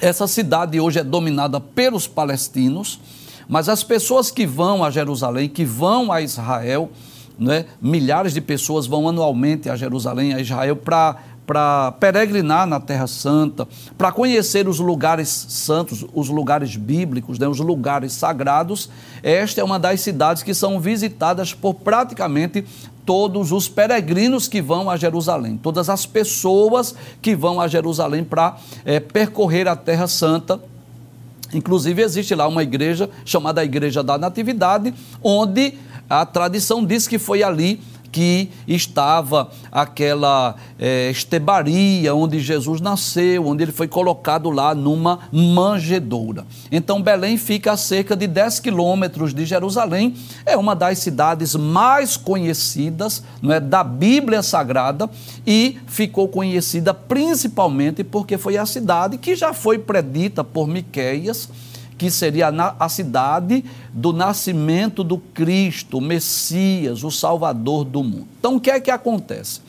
essa 0.00 0.26
cidade 0.26 0.80
hoje 0.80 0.98
é 0.98 1.04
dominada 1.04 1.60
pelos 1.60 2.06
palestinos, 2.06 3.00
mas 3.48 3.68
as 3.68 3.82
pessoas 3.82 4.30
que 4.30 4.46
vão 4.46 4.84
a 4.84 4.90
Jerusalém, 4.90 5.48
que 5.48 5.64
vão 5.64 6.12
a 6.12 6.20
Israel, 6.20 6.90
né, 7.38 7.66
milhares 7.80 8.32
de 8.32 8.40
pessoas 8.40 8.86
vão 8.86 9.08
anualmente 9.08 9.68
a 9.68 9.76
Jerusalém, 9.76 10.34
a 10.34 10.40
Israel, 10.40 10.76
para 10.76 11.16
para 11.46 11.92
peregrinar 11.92 12.66
na 12.66 12.80
Terra 12.80 13.06
Santa, 13.06 13.68
para 13.96 14.10
conhecer 14.10 14.66
os 14.66 14.80
lugares 14.80 15.28
santos, 15.48 16.04
os 16.12 16.28
lugares 16.28 16.74
bíblicos, 16.74 17.38
né, 17.38 17.46
os 17.46 17.60
lugares 17.60 18.12
sagrados. 18.12 18.90
Esta 19.22 19.60
é 19.60 19.64
uma 19.64 19.78
das 19.78 20.00
cidades 20.00 20.42
que 20.42 20.52
são 20.52 20.80
visitadas 20.80 21.54
por 21.54 21.74
praticamente 21.74 22.64
todos 23.06 23.52
os 23.52 23.68
peregrinos 23.68 24.48
que 24.48 24.60
vão 24.60 24.90
a 24.90 24.96
Jerusalém, 24.96 25.56
todas 25.56 25.88
as 25.88 26.04
pessoas 26.04 26.94
que 27.22 27.36
vão 27.36 27.60
a 27.60 27.68
Jerusalém 27.68 28.24
para 28.24 28.56
é, 28.84 28.98
percorrer 28.98 29.68
a 29.68 29.76
Terra 29.76 30.08
Santa. 30.08 30.60
Inclusive, 31.54 32.02
existe 32.02 32.34
lá 32.34 32.48
uma 32.48 32.64
igreja 32.64 33.08
chamada 33.24 33.64
Igreja 33.64 34.02
da 34.02 34.18
Natividade, 34.18 34.92
onde 35.22 35.74
a 36.10 36.26
tradição 36.26 36.84
diz 36.84 37.06
que 37.06 37.18
foi 37.18 37.42
ali 37.42 37.80
que 38.10 38.50
estava 38.66 39.50
aquela 39.70 40.56
é, 40.78 41.10
estebaria 41.10 42.14
onde 42.14 42.40
Jesus 42.40 42.80
nasceu, 42.80 43.46
onde 43.46 43.64
ele 43.64 43.72
foi 43.72 43.88
colocado 43.88 44.50
lá 44.50 44.74
numa 44.74 45.20
manjedoura. 45.32 46.46
Então, 46.70 47.02
Belém 47.02 47.36
fica 47.36 47.72
a 47.72 47.76
cerca 47.76 48.16
de 48.16 48.26
10 48.26 48.60
quilômetros 48.60 49.34
de 49.34 49.44
Jerusalém, 49.44 50.14
é 50.44 50.56
uma 50.56 50.74
das 50.74 50.98
cidades 50.98 51.54
mais 51.54 52.16
conhecidas 52.16 53.22
não 53.42 53.52
é, 53.52 53.60
da 53.60 53.82
Bíblia 53.84 54.42
Sagrada 54.42 55.08
e 55.46 55.78
ficou 55.86 56.28
conhecida 56.28 56.92
principalmente 56.92 58.02
porque 58.02 58.38
foi 58.38 58.56
a 58.56 58.66
cidade 58.66 59.18
que 59.18 59.34
já 59.34 59.52
foi 59.52 59.78
predita 59.78 60.42
por 60.42 60.66
Miqueias 60.66 61.48
que 61.96 62.10
seria 62.10 62.48
a 62.78 62.88
cidade 62.88 63.64
do 63.92 64.12
nascimento 64.12 65.02
do 65.02 65.18
Cristo, 65.18 65.98
o 65.98 66.00
Messias, 66.00 67.02
o 67.02 67.10
Salvador 67.10 67.84
do 67.84 68.02
mundo. 68.02 68.28
Então, 68.38 68.56
o 68.56 68.60
que 68.60 68.70
é 68.70 68.78
que 68.78 68.90
acontece? 68.90 69.60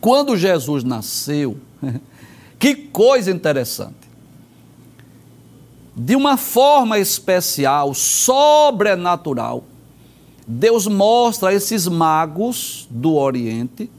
Quando 0.00 0.36
Jesus 0.36 0.84
nasceu, 0.84 1.58
que 2.58 2.74
coisa 2.74 3.30
interessante. 3.30 4.06
De 5.96 6.14
uma 6.14 6.36
forma 6.36 6.98
especial, 6.98 7.94
sobrenatural, 7.94 9.64
Deus 10.46 10.86
mostra 10.86 11.48
a 11.48 11.54
esses 11.54 11.88
magos 11.88 12.86
do 12.90 13.14
Oriente 13.14 13.90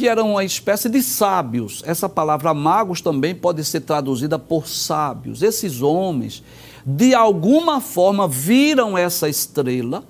que 0.00 0.08
eram 0.08 0.30
uma 0.30 0.42
espécie 0.42 0.88
de 0.88 1.02
sábios. 1.02 1.82
Essa 1.84 2.08
palavra 2.08 2.54
magos 2.54 3.02
também 3.02 3.34
pode 3.34 3.62
ser 3.62 3.82
traduzida 3.82 4.38
por 4.38 4.66
sábios. 4.66 5.42
Esses 5.42 5.82
homens, 5.82 6.42
de 6.86 7.14
alguma 7.14 7.82
forma, 7.82 8.26
viram 8.26 8.96
essa 8.96 9.28
estrela 9.28 10.02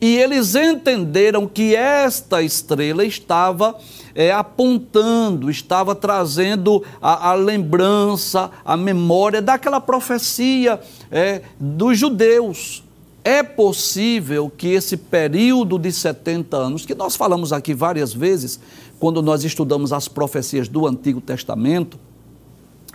e 0.00 0.16
eles 0.16 0.56
entenderam 0.56 1.46
que 1.46 1.76
esta 1.76 2.42
estrela 2.42 3.04
estava 3.04 3.78
é, 4.16 4.32
apontando, 4.32 5.48
estava 5.48 5.94
trazendo 5.94 6.82
a, 7.00 7.30
a, 7.30 7.34
lembrança, 7.34 8.50
a 8.64 8.76
memória 8.76 9.40
daquela 9.40 9.80
profecia 9.80 10.80
é, 11.08 11.42
dos 11.60 11.96
judeus. 11.96 12.82
É 13.26 13.42
possível 13.42 14.52
que 14.54 14.68
esse 14.68 14.98
período 14.98 15.78
de 15.78 15.90
70 15.90 16.54
anos, 16.58 16.84
que 16.84 16.94
nós 16.94 17.16
falamos 17.16 17.54
aqui 17.54 17.72
várias 17.72 18.12
vezes, 18.12 18.60
quando 19.04 19.20
nós 19.20 19.44
estudamos 19.44 19.92
as 19.92 20.08
profecias 20.08 20.66
do 20.66 20.86
Antigo 20.86 21.20
Testamento, 21.20 21.98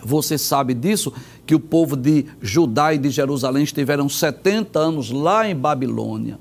você 0.03 0.39
sabe 0.39 0.73
disso, 0.73 1.13
que 1.45 1.53
o 1.53 1.59
povo 1.59 1.95
de 1.95 2.25
Judá 2.41 2.95
e 2.95 2.97
de 2.97 3.11
Jerusalém 3.11 3.63
estiveram 3.63 4.09
70 4.09 4.79
anos 4.79 5.11
lá 5.11 5.47
em 5.47 5.55
Babilônia. 5.55 6.39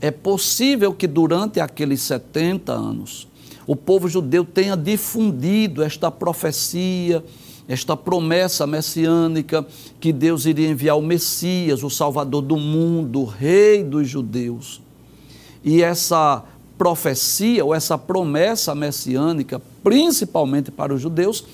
É 0.00 0.12
possível 0.12 0.94
que 0.94 1.08
durante 1.08 1.58
aqueles 1.58 2.02
70 2.02 2.70
anos 2.72 3.26
o 3.66 3.74
povo 3.74 4.08
judeu 4.08 4.44
tenha 4.44 4.76
difundido 4.76 5.82
esta 5.82 6.08
profecia, 6.08 7.24
esta 7.66 7.96
promessa 7.96 8.64
messiânica 8.64 9.66
que 9.98 10.12
Deus 10.12 10.46
iria 10.46 10.70
enviar 10.70 10.96
o 10.96 11.02
Messias, 11.02 11.82
o 11.82 11.90
Salvador 11.90 12.42
do 12.42 12.56
mundo, 12.56 13.22
o 13.22 13.24
Rei 13.24 13.82
dos 13.82 14.08
judeus. 14.08 14.80
E 15.64 15.82
essa 15.82 16.44
profecia 16.76 17.64
ou 17.64 17.74
essa 17.74 17.96
promessa 17.96 18.74
messiânica, 18.74 19.60
principalmente 19.82 20.70
para 20.70 20.92
os 20.92 21.00
judeus, 21.00 21.44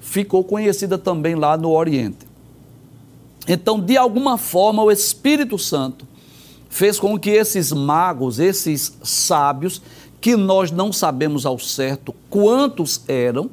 ficou 0.00 0.42
conhecida 0.44 0.96
também 0.96 1.34
lá 1.34 1.56
no 1.56 1.70
Oriente. 1.70 2.28
Então, 3.48 3.80
de 3.80 3.96
alguma 3.96 4.38
forma, 4.38 4.82
o 4.82 4.90
Espírito 4.90 5.58
Santo 5.58 6.06
fez 6.68 6.98
com 7.00 7.18
que 7.18 7.30
esses 7.30 7.72
magos, 7.72 8.38
esses 8.38 8.96
sábios, 9.02 9.82
que 10.20 10.36
nós 10.36 10.70
não 10.70 10.92
sabemos 10.92 11.46
ao 11.46 11.58
certo 11.58 12.14
quantos 12.28 13.00
eram, 13.08 13.50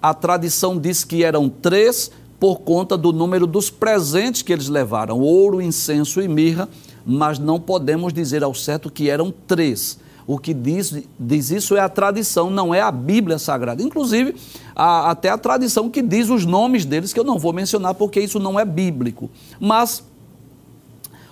a 0.00 0.14
tradição 0.14 0.78
diz 0.78 1.04
que 1.04 1.22
eram 1.22 1.48
três 1.48 2.10
por 2.38 2.60
conta 2.60 2.96
do 2.96 3.12
número 3.12 3.46
dos 3.46 3.70
presentes 3.70 4.42
que 4.42 4.52
eles 4.52 4.68
levaram: 4.68 5.20
ouro, 5.20 5.60
incenso 5.60 6.20
e 6.20 6.28
mirra, 6.28 6.68
mas 7.04 7.38
não 7.38 7.60
podemos 7.60 8.12
dizer 8.12 8.42
ao 8.42 8.54
certo 8.54 8.90
que 8.90 9.08
eram 9.08 9.32
três. 9.46 9.98
O 10.26 10.38
que 10.38 10.52
diz, 10.52 11.04
diz 11.18 11.50
isso 11.50 11.76
é 11.76 11.80
a 11.80 11.88
tradição, 11.88 12.50
não 12.50 12.74
é 12.74 12.80
a 12.80 12.90
Bíblia 12.90 13.38
Sagrada. 13.38 13.80
Inclusive, 13.80 14.34
a, 14.74 15.10
até 15.10 15.28
a 15.28 15.38
tradição 15.38 15.88
que 15.88 16.02
diz 16.02 16.28
os 16.28 16.44
nomes 16.44 16.84
deles, 16.84 17.12
que 17.12 17.20
eu 17.20 17.24
não 17.24 17.38
vou 17.38 17.52
mencionar 17.52 17.94
porque 17.94 18.20
isso 18.20 18.40
não 18.40 18.58
é 18.58 18.64
bíblico. 18.64 19.30
Mas 19.60 20.02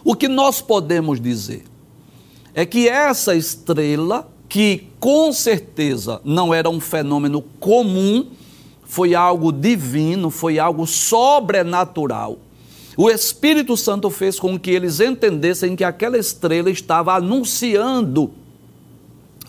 o 0.04 0.14
que 0.14 0.28
nós 0.28 0.60
podemos 0.60 1.20
dizer 1.20 1.64
é 2.54 2.64
que 2.64 2.88
essa 2.88 3.34
estrela, 3.34 4.28
que 4.48 4.86
com 5.00 5.32
certeza 5.32 6.20
não 6.24 6.54
era 6.54 6.70
um 6.70 6.78
fenômeno 6.78 7.42
comum, 7.58 8.28
foi 8.84 9.12
algo 9.12 9.50
divino, 9.50 10.30
foi 10.30 10.60
algo 10.60 10.86
sobrenatural. 10.86 12.38
O 12.96 13.10
Espírito 13.10 13.76
Santo 13.76 14.08
fez 14.08 14.38
com 14.38 14.56
que 14.56 14.70
eles 14.70 15.00
entendessem 15.00 15.74
que 15.74 15.82
aquela 15.82 16.16
estrela 16.16 16.70
estava 16.70 17.14
anunciando 17.14 18.30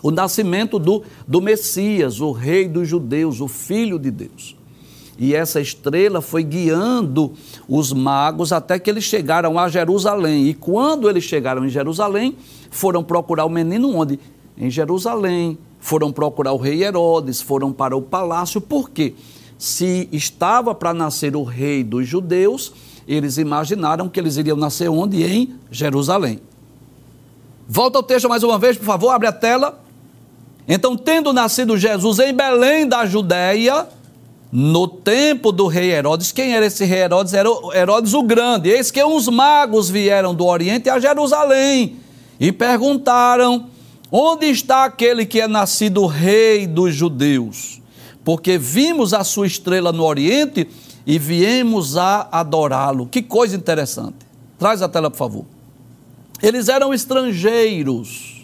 o 0.06 0.10
nascimento 0.12 0.78
do, 0.78 1.02
do 1.26 1.40
Messias, 1.40 2.20
o 2.20 2.30
Rei 2.30 2.68
dos 2.68 2.86
Judeus, 2.86 3.40
o 3.40 3.48
Filho 3.48 3.98
de 3.98 4.12
Deus. 4.12 4.56
E 5.18 5.34
essa 5.34 5.60
estrela 5.60 6.20
foi 6.20 6.44
guiando 6.44 7.32
os 7.68 7.92
magos 7.92 8.52
até 8.52 8.78
que 8.78 8.88
eles 8.88 9.02
chegaram 9.02 9.58
a 9.58 9.68
Jerusalém. 9.68 10.46
E 10.46 10.54
quando 10.54 11.10
eles 11.10 11.24
chegaram 11.24 11.64
em 11.64 11.68
Jerusalém, 11.68 12.36
foram 12.70 13.02
procurar 13.02 13.46
o 13.46 13.50
menino 13.50 13.96
onde? 13.96 14.20
Em 14.56 14.70
Jerusalém. 14.70 15.58
Foram 15.80 16.12
procurar 16.12 16.52
o 16.52 16.56
rei 16.56 16.84
Herodes, 16.84 17.40
foram 17.40 17.72
para 17.72 17.96
o 17.96 18.02
palácio. 18.02 18.60
Por 18.60 18.90
quê? 18.90 19.12
Se 19.58 20.08
estava 20.12 20.72
para 20.72 20.94
nascer 20.94 21.34
o 21.34 21.42
rei 21.42 21.82
dos 21.82 22.06
judeus, 22.06 22.72
eles 23.08 23.38
imaginaram 23.38 24.08
que 24.08 24.20
eles 24.20 24.36
iriam 24.36 24.56
nascer 24.56 24.88
onde? 24.88 25.24
Em 25.24 25.56
Jerusalém. 25.68 26.38
Volta 27.66 27.98
ao 27.98 28.04
texto 28.04 28.28
mais 28.28 28.44
uma 28.44 28.56
vez, 28.56 28.76
por 28.76 28.84
favor, 28.84 29.10
abre 29.10 29.26
a 29.26 29.32
tela. 29.32 29.84
Então, 30.68 30.96
tendo 30.96 31.32
nascido 31.32 31.76
Jesus 31.76 32.18
em 32.18 32.32
Belém 32.32 32.86
da 32.86 33.06
Judéia, 33.06 33.86
no 34.50 34.88
tempo 34.88 35.52
do 35.52 35.66
rei 35.66 35.92
Herodes, 35.92 36.32
quem 36.32 36.54
era 36.54 36.66
esse 36.66 36.84
rei 36.84 37.00
Herodes? 37.00 37.34
Era 37.34 37.48
Herodes 37.74 38.14
o 38.14 38.22
Grande. 38.22 38.70
Eis 38.70 38.90
que 38.90 39.02
uns 39.04 39.28
magos 39.28 39.88
vieram 39.88 40.34
do 40.34 40.44
Oriente 40.44 40.88
a 40.88 40.98
Jerusalém 40.98 41.96
e 42.40 42.50
perguntaram: 42.50 43.66
Onde 44.10 44.46
está 44.46 44.84
aquele 44.84 45.24
que 45.24 45.40
é 45.40 45.46
nascido 45.46 46.06
rei 46.06 46.66
dos 46.66 46.94
judeus? 46.94 47.80
Porque 48.24 48.58
vimos 48.58 49.14
a 49.14 49.22
sua 49.22 49.46
estrela 49.46 49.92
no 49.92 50.04
Oriente 50.04 50.68
e 51.06 51.18
viemos 51.18 51.96
a 51.96 52.26
adorá-lo. 52.32 53.06
Que 53.06 53.22
coisa 53.22 53.56
interessante. 53.56 54.16
Traz 54.58 54.82
a 54.82 54.88
tela, 54.88 55.10
por 55.10 55.18
favor. 55.18 55.44
Eles 56.42 56.68
eram 56.68 56.92
estrangeiros 56.92 58.35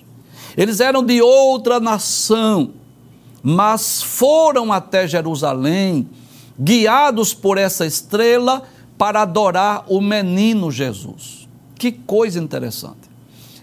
Eles 0.56 0.80
eram 0.80 1.04
de 1.04 1.20
outra 1.22 1.80
nação, 1.80 2.72
mas 3.42 4.02
foram 4.02 4.72
até 4.72 5.06
Jerusalém, 5.06 6.08
guiados 6.58 7.32
por 7.32 7.58
essa 7.58 7.86
estrela, 7.86 8.62
para 8.98 9.22
adorar 9.22 9.84
o 9.88 10.00
menino 10.00 10.70
Jesus. 10.70 11.48
Que 11.74 11.90
coisa 11.90 12.38
interessante. 12.38 13.10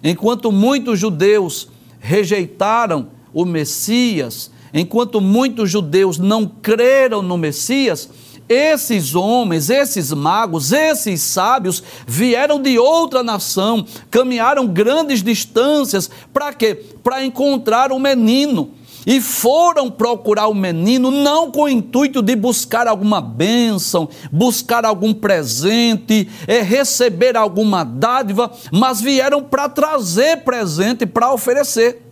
Enquanto 0.03 0.51
muitos 0.51 0.99
judeus 0.99 1.69
rejeitaram 1.99 3.07
o 3.33 3.45
Messias, 3.45 4.51
enquanto 4.73 5.21
muitos 5.21 5.69
judeus 5.69 6.17
não 6.17 6.45
creram 6.45 7.21
no 7.21 7.37
Messias, 7.37 8.09
esses 8.49 9.13
homens, 9.13 9.69
esses 9.69 10.11
magos, 10.11 10.71
esses 10.71 11.21
sábios 11.21 11.83
vieram 12.07 12.59
de 12.59 12.79
outra 12.79 13.21
nação, 13.21 13.85
caminharam 14.09 14.65
grandes 14.65 15.21
distâncias, 15.21 16.09
para 16.33 16.51
quê? 16.51 16.73
Para 17.03 17.23
encontrar 17.23 17.91
o 17.91 17.99
menino. 17.99 18.71
E 19.05 19.21
foram 19.21 19.89
procurar 19.89 20.47
o 20.47 20.53
menino 20.53 21.09
não 21.09 21.51
com 21.51 21.63
o 21.63 21.69
intuito 21.69 22.21
de 22.21 22.35
buscar 22.35 22.87
alguma 22.87 23.21
bênção, 23.21 24.09
buscar 24.31 24.83
algum 24.83 25.13
presente, 25.13 26.27
é, 26.45 26.61
receber 26.61 27.37
alguma 27.37 27.83
dádiva, 27.83 28.51
mas 28.71 28.99
vieram 28.99 29.41
para 29.41 29.69
trazer 29.69 30.43
presente 30.43 31.05
para 31.05 31.31
oferecer. 31.31 32.05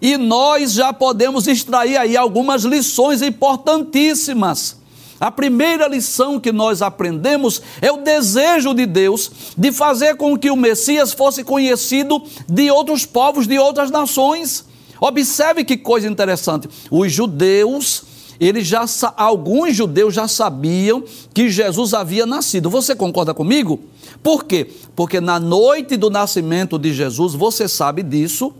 E 0.00 0.16
nós 0.16 0.72
já 0.72 0.92
podemos 0.92 1.46
extrair 1.46 1.96
aí 1.96 2.16
algumas 2.16 2.64
lições 2.64 3.22
importantíssimas. 3.22 4.85
A 5.18 5.30
primeira 5.30 5.88
lição 5.88 6.38
que 6.38 6.52
nós 6.52 6.82
aprendemos 6.82 7.62
é 7.80 7.90
o 7.90 8.02
desejo 8.02 8.74
de 8.74 8.84
Deus 8.84 9.30
de 9.56 9.72
fazer 9.72 10.16
com 10.16 10.36
que 10.36 10.50
o 10.50 10.56
Messias 10.56 11.12
fosse 11.12 11.42
conhecido 11.42 12.22
de 12.48 12.70
outros 12.70 13.06
povos, 13.06 13.46
de 13.46 13.58
outras 13.58 13.90
nações. 13.90 14.64
Observe 15.00 15.64
que 15.64 15.76
coisa 15.76 16.06
interessante. 16.06 16.68
Os 16.90 17.12
judeus, 17.12 18.02
eles 18.38 18.66
já 18.66 18.84
alguns 19.16 19.74
judeus 19.74 20.14
já 20.14 20.28
sabiam 20.28 21.02
que 21.32 21.48
Jesus 21.48 21.94
havia 21.94 22.26
nascido. 22.26 22.68
Você 22.68 22.94
concorda 22.94 23.32
comigo? 23.32 23.80
Por 24.22 24.44
quê? 24.44 24.70
Porque 24.94 25.20
na 25.20 25.40
noite 25.40 25.96
do 25.96 26.10
nascimento 26.10 26.78
de 26.78 26.92
Jesus, 26.92 27.34
você 27.34 27.68
sabe 27.68 28.02
disso, 28.02 28.52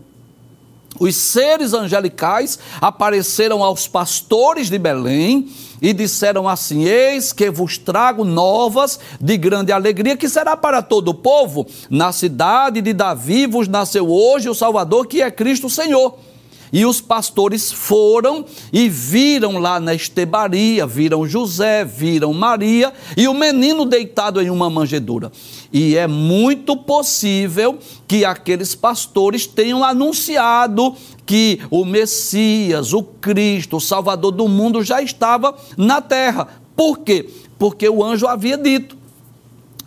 os 0.98 1.16
seres 1.16 1.72
angelicais 1.72 2.58
apareceram 2.80 3.62
aos 3.62 3.86
pastores 3.88 4.68
de 4.68 4.78
Belém 4.78 5.48
e 5.80 5.92
disseram 5.92 6.48
assim: 6.48 6.84
Eis 6.84 7.32
que 7.32 7.50
vos 7.50 7.78
trago 7.78 8.24
novas 8.24 8.98
de 9.20 9.36
grande 9.36 9.72
alegria, 9.72 10.16
que 10.16 10.28
será 10.28 10.56
para 10.56 10.82
todo 10.82 11.08
o 11.08 11.14
povo. 11.14 11.66
Na 11.90 12.12
cidade 12.12 12.80
de 12.80 12.92
Davi 12.92 13.46
vos 13.46 13.68
nasceu 13.68 14.10
hoje 14.10 14.48
o 14.48 14.54
Salvador, 14.54 15.06
que 15.06 15.22
é 15.22 15.30
Cristo 15.30 15.68
Senhor. 15.68 16.18
E 16.72 16.84
os 16.84 17.00
pastores 17.00 17.72
foram 17.72 18.44
e 18.72 18.88
viram 18.88 19.58
lá 19.58 19.78
na 19.78 19.94
estebaria, 19.94 20.86
viram 20.86 21.26
José, 21.26 21.84
viram 21.84 22.32
Maria 22.32 22.92
e 23.16 23.28
o 23.28 23.34
menino 23.34 23.84
deitado 23.84 24.40
em 24.40 24.50
uma 24.50 24.68
manjedoura. 24.68 25.30
E 25.72 25.96
é 25.96 26.06
muito 26.06 26.76
possível 26.76 27.78
que 28.06 28.24
aqueles 28.24 28.74
pastores 28.74 29.46
tenham 29.46 29.84
anunciado 29.84 30.94
que 31.24 31.60
o 31.70 31.84
Messias, 31.84 32.92
o 32.92 33.02
Cristo, 33.02 33.76
o 33.76 33.80
Salvador 33.80 34.32
do 34.32 34.48
mundo 34.48 34.82
já 34.82 35.02
estava 35.02 35.56
na 35.76 36.00
terra. 36.00 36.48
Por 36.76 36.98
quê? 36.98 37.28
Porque 37.58 37.88
o 37.88 38.04
anjo 38.04 38.26
havia 38.26 38.56
dito: 38.56 38.96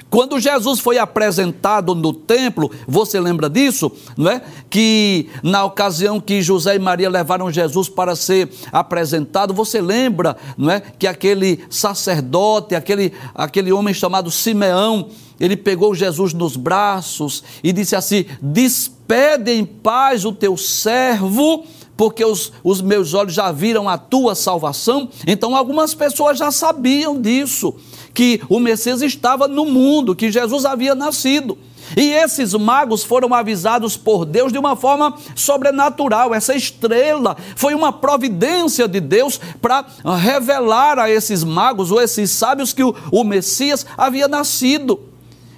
quando 0.10 0.40
Jesus 0.40 0.80
foi 0.80 0.98
apresentado 0.98 1.94
no 1.94 2.12
templo, 2.12 2.72
você 2.88 3.20
lembra 3.20 3.50
disso? 3.50 3.92
Não 4.18 4.32
é? 4.32 4.42
Que 4.70 5.30
na 5.44 5.64
ocasião 5.64 6.20
que 6.20 6.42
José 6.42 6.76
e 6.76 6.80
Maria 6.80 7.10
levaram 7.10 7.52
Jesus 7.52 7.88
para 7.88 8.16
ser 8.16 8.50
apresentado, 8.72 9.54
você 9.54 9.80
lembra, 9.80 10.36
não 10.58 10.72
é? 10.72 10.80
Que 10.80 11.06
aquele 11.06 11.64
sacerdote, 11.70 12.74
aquele, 12.74 13.14
aquele 13.36 13.72
homem 13.72 13.94
chamado 13.94 14.32
Simeão, 14.32 15.10
ele 15.40 15.56
pegou 15.56 15.94
Jesus 15.94 16.34
nos 16.34 16.56
braços 16.56 17.44
e 17.64 17.72
disse 17.72 17.96
assim: 17.96 18.26
Despede 18.42 19.52
em 19.52 19.64
paz 19.64 20.26
o 20.26 20.34
teu 20.34 20.58
servo 20.58 21.66
porque 22.00 22.24
os, 22.24 22.54
os 22.64 22.80
meus 22.80 23.14
olhos 23.14 23.34
já 23.34 23.52
viram 23.52 23.90
a 23.90 23.98
tua 23.98 24.34
salvação. 24.34 25.10
Então, 25.28 25.54
algumas 25.54 25.94
pessoas 25.94 26.38
já 26.38 26.50
sabiam 26.50 27.22
disso, 27.22 27.76
que 28.14 28.42
o 28.50 28.60
Messias 28.60 29.02
estava 29.02 29.48
no 29.48 29.66
mundo, 29.66 30.16
que 30.16 30.32
Jesus 30.32 30.66
havia 30.66 30.96
nascido. 30.96 31.58
E 31.98 32.12
esses 32.12 32.54
magos 32.54 33.04
foram 33.04 33.34
avisados 33.34 33.98
por 33.98 34.26
Deus 34.26 34.52
de 34.52 34.60
uma 34.60 34.76
forma 34.76 35.16
sobrenatural. 35.36 36.34
Essa 36.34 36.56
estrela 36.56 37.36
foi 37.56 37.74
uma 37.74 37.92
providência 37.92 38.88
de 38.88 39.00
Deus 39.00 39.40
para 39.62 39.86
revelar 40.22 41.00
a 41.00 41.10
esses 41.10 41.44
magos 41.44 41.92
ou 41.92 42.00
esses 42.00 42.30
sábios 42.30 42.74
que 42.74 42.84
o, 42.84 42.96
o 43.12 43.24
Messias 43.24 43.86
havia 43.98 44.28
nascido. 44.28 45.00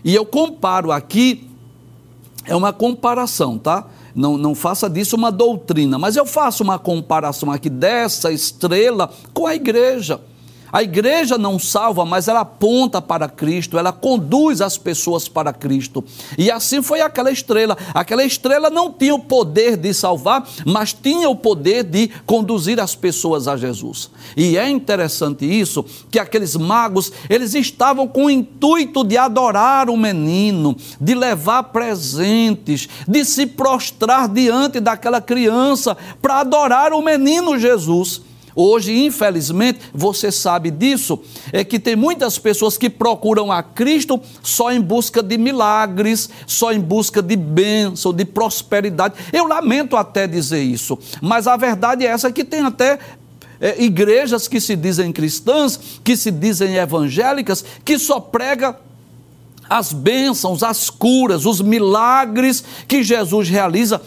E 0.03 0.15
eu 0.15 0.25
comparo 0.25 0.91
aqui, 0.91 1.49
é 2.45 2.55
uma 2.55 2.71
comparação, 2.71 3.57
tá? 3.57 3.85
não, 4.15 4.37
não 4.37 4.55
faça 4.55 4.89
disso 4.89 5.15
uma 5.15 5.31
doutrina, 5.31 5.97
mas 5.97 6.15
eu 6.15 6.25
faço 6.25 6.63
uma 6.63 6.77
comparação 6.77 7.51
aqui 7.51 7.69
dessa 7.69 8.31
estrela 8.31 9.11
com 9.33 9.47
a 9.47 9.55
igreja. 9.55 10.19
A 10.71 10.81
igreja 10.81 11.37
não 11.37 11.59
salva, 11.59 12.05
mas 12.05 12.27
ela 12.27 12.41
aponta 12.41 13.01
para 13.01 13.27
Cristo, 13.27 13.77
ela 13.77 13.91
conduz 13.91 14.61
as 14.61 14.77
pessoas 14.77 15.27
para 15.27 15.51
Cristo. 15.51 16.03
E 16.37 16.49
assim 16.49 16.81
foi 16.81 17.01
aquela 17.01 17.31
estrela. 17.31 17.77
Aquela 17.93 18.23
estrela 18.23 18.69
não 18.69 18.91
tinha 18.91 19.13
o 19.13 19.19
poder 19.19 19.75
de 19.75 19.93
salvar, 19.93 20.47
mas 20.65 20.93
tinha 20.93 21.29
o 21.29 21.35
poder 21.35 21.83
de 21.83 22.09
conduzir 22.25 22.79
as 22.79 22.95
pessoas 22.95 23.47
a 23.47 23.57
Jesus. 23.57 24.09
E 24.35 24.57
é 24.57 24.69
interessante 24.69 25.45
isso, 25.45 25.85
que 26.09 26.19
aqueles 26.19 26.55
magos, 26.55 27.11
eles 27.29 27.53
estavam 27.53 28.07
com 28.07 28.25
o 28.25 28.29
intuito 28.29 29.03
de 29.03 29.17
adorar 29.17 29.89
o 29.89 29.97
menino, 29.97 30.75
de 30.99 31.13
levar 31.13 31.63
presentes, 31.63 32.87
de 33.07 33.25
se 33.25 33.45
prostrar 33.45 34.27
diante 34.27 34.79
daquela 34.79 35.21
criança 35.21 35.97
para 36.21 36.39
adorar 36.39 36.93
o 36.93 37.01
menino 37.01 37.59
Jesus. 37.59 38.21
Hoje, 38.55 39.05
infelizmente, 39.05 39.79
você 39.93 40.31
sabe 40.31 40.71
disso, 40.71 41.19
é 41.51 41.63
que 41.63 41.79
tem 41.79 41.95
muitas 41.95 42.37
pessoas 42.37 42.77
que 42.77 42.89
procuram 42.89 43.51
a 43.51 43.63
Cristo 43.63 44.19
só 44.43 44.71
em 44.71 44.81
busca 44.81 45.23
de 45.23 45.37
milagres, 45.37 46.29
só 46.45 46.71
em 46.71 46.79
busca 46.79 47.21
de 47.21 47.35
bênção, 47.35 48.13
de 48.13 48.25
prosperidade. 48.25 49.15
Eu 49.31 49.45
lamento 49.45 49.95
até 49.95 50.27
dizer 50.27 50.61
isso, 50.61 50.97
mas 51.21 51.47
a 51.47 51.55
verdade 51.55 52.05
é 52.05 52.09
essa 52.09 52.31
que 52.31 52.43
tem 52.43 52.61
até 52.61 52.99
é, 53.59 53.81
igrejas 53.81 54.47
que 54.47 54.59
se 54.59 54.75
dizem 54.75 55.11
cristãs, 55.11 55.79
que 56.03 56.17
se 56.17 56.31
dizem 56.31 56.75
evangélicas, 56.75 57.63
que 57.85 57.99
só 57.99 58.19
prega 58.19 58.75
as 59.69 59.93
bênçãos, 59.93 60.63
as 60.63 60.89
curas, 60.89 61.45
os 61.45 61.61
milagres 61.61 62.63
que 62.87 63.03
Jesus 63.03 63.47
realiza. 63.47 64.01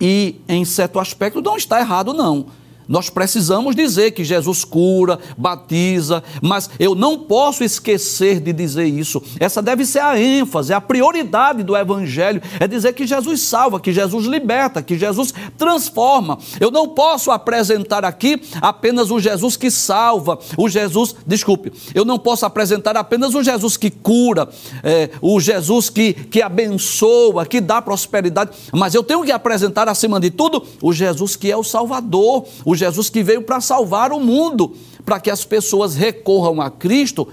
E, 0.00 0.36
em 0.48 0.64
certo 0.64 0.98
aspecto, 0.98 1.40
não 1.40 1.56
está 1.56 1.78
errado, 1.78 2.12
não. 2.12 2.46
Nós 2.88 3.08
precisamos 3.08 3.74
dizer 3.74 4.12
que 4.12 4.24
Jesus 4.24 4.64
cura, 4.64 5.18
batiza, 5.36 6.22
mas 6.42 6.70
eu 6.78 6.94
não 6.94 7.18
posso 7.18 7.64
esquecer 7.64 8.40
de 8.40 8.52
dizer 8.52 8.86
isso. 8.86 9.22
Essa 9.40 9.62
deve 9.62 9.86
ser 9.86 10.00
a 10.00 10.20
ênfase, 10.20 10.72
a 10.72 10.80
prioridade 10.80 11.62
do 11.62 11.76
Evangelho 11.76 12.42
é 12.60 12.66
dizer 12.66 12.92
que 12.92 13.06
Jesus 13.06 13.40
salva, 13.42 13.80
que 13.80 13.92
Jesus 13.92 14.26
liberta, 14.26 14.82
que 14.82 14.98
Jesus 14.98 15.32
transforma. 15.56 16.38
Eu 16.60 16.70
não 16.70 16.88
posso 16.88 17.30
apresentar 17.30 18.04
aqui 18.04 18.40
apenas 18.60 19.10
o 19.10 19.18
Jesus 19.18 19.56
que 19.56 19.70
salva, 19.70 20.38
o 20.56 20.68
Jesus, 20.68 21.14
desculpe, 21.26 21.72
eu 21.94 22.04
não 22.04 22.18
posso 22.18 22.44
apresentar 22.44 22.96
apenas 22.96 23.34
o 23.34 23.42
Jesus 23.42 23.76
que 23.76 23.90
cura, 23.90 24.48
é, 24.82 25.10
o 25.20 25.40
Jesus 25.40 25.88
que, 25.88 26.12
que 26.12 26.42
abençoa, 26.42 27.46
que 27.46 27.60
dá 27.60 27.80
prosperidade, 27.80 28.50
mas 28.72 28.94
eu 28.94 29.02
tenho 29.02 29.24
que 29.24 29.32
apresentar 29.32 29.88
acima 29.88 30.20
de 30.20 30.30
tudo 30.30 30.64
o 30.82 30.92
Jesus 30.92 31.36
que 31.36 31.50
é 31.50 31.56
o 31.56 31.64
Salvador, 31.64 32.44
o 32.64 32.73
Jesus 32.74 33.08
que 33.08 33.22
veio 33.22 33.42
para 33.42 33.60
salvar 33.60 34.12
o 34.12 34.20
mundo, 34.20 34.74
para 35.04 35.20
que 35.20 35.30
as 35.30 35.44
pessoas 35.44 35.94
recorram 35.94 36.60
a 36.60 36.70
Cristo, 36.70 37.28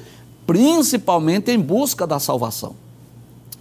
principalmente 0.45 1.51
em 1.51 1.59
busca 1.59 2.05
da 2.05 2.19
salvação. 2.19 2.75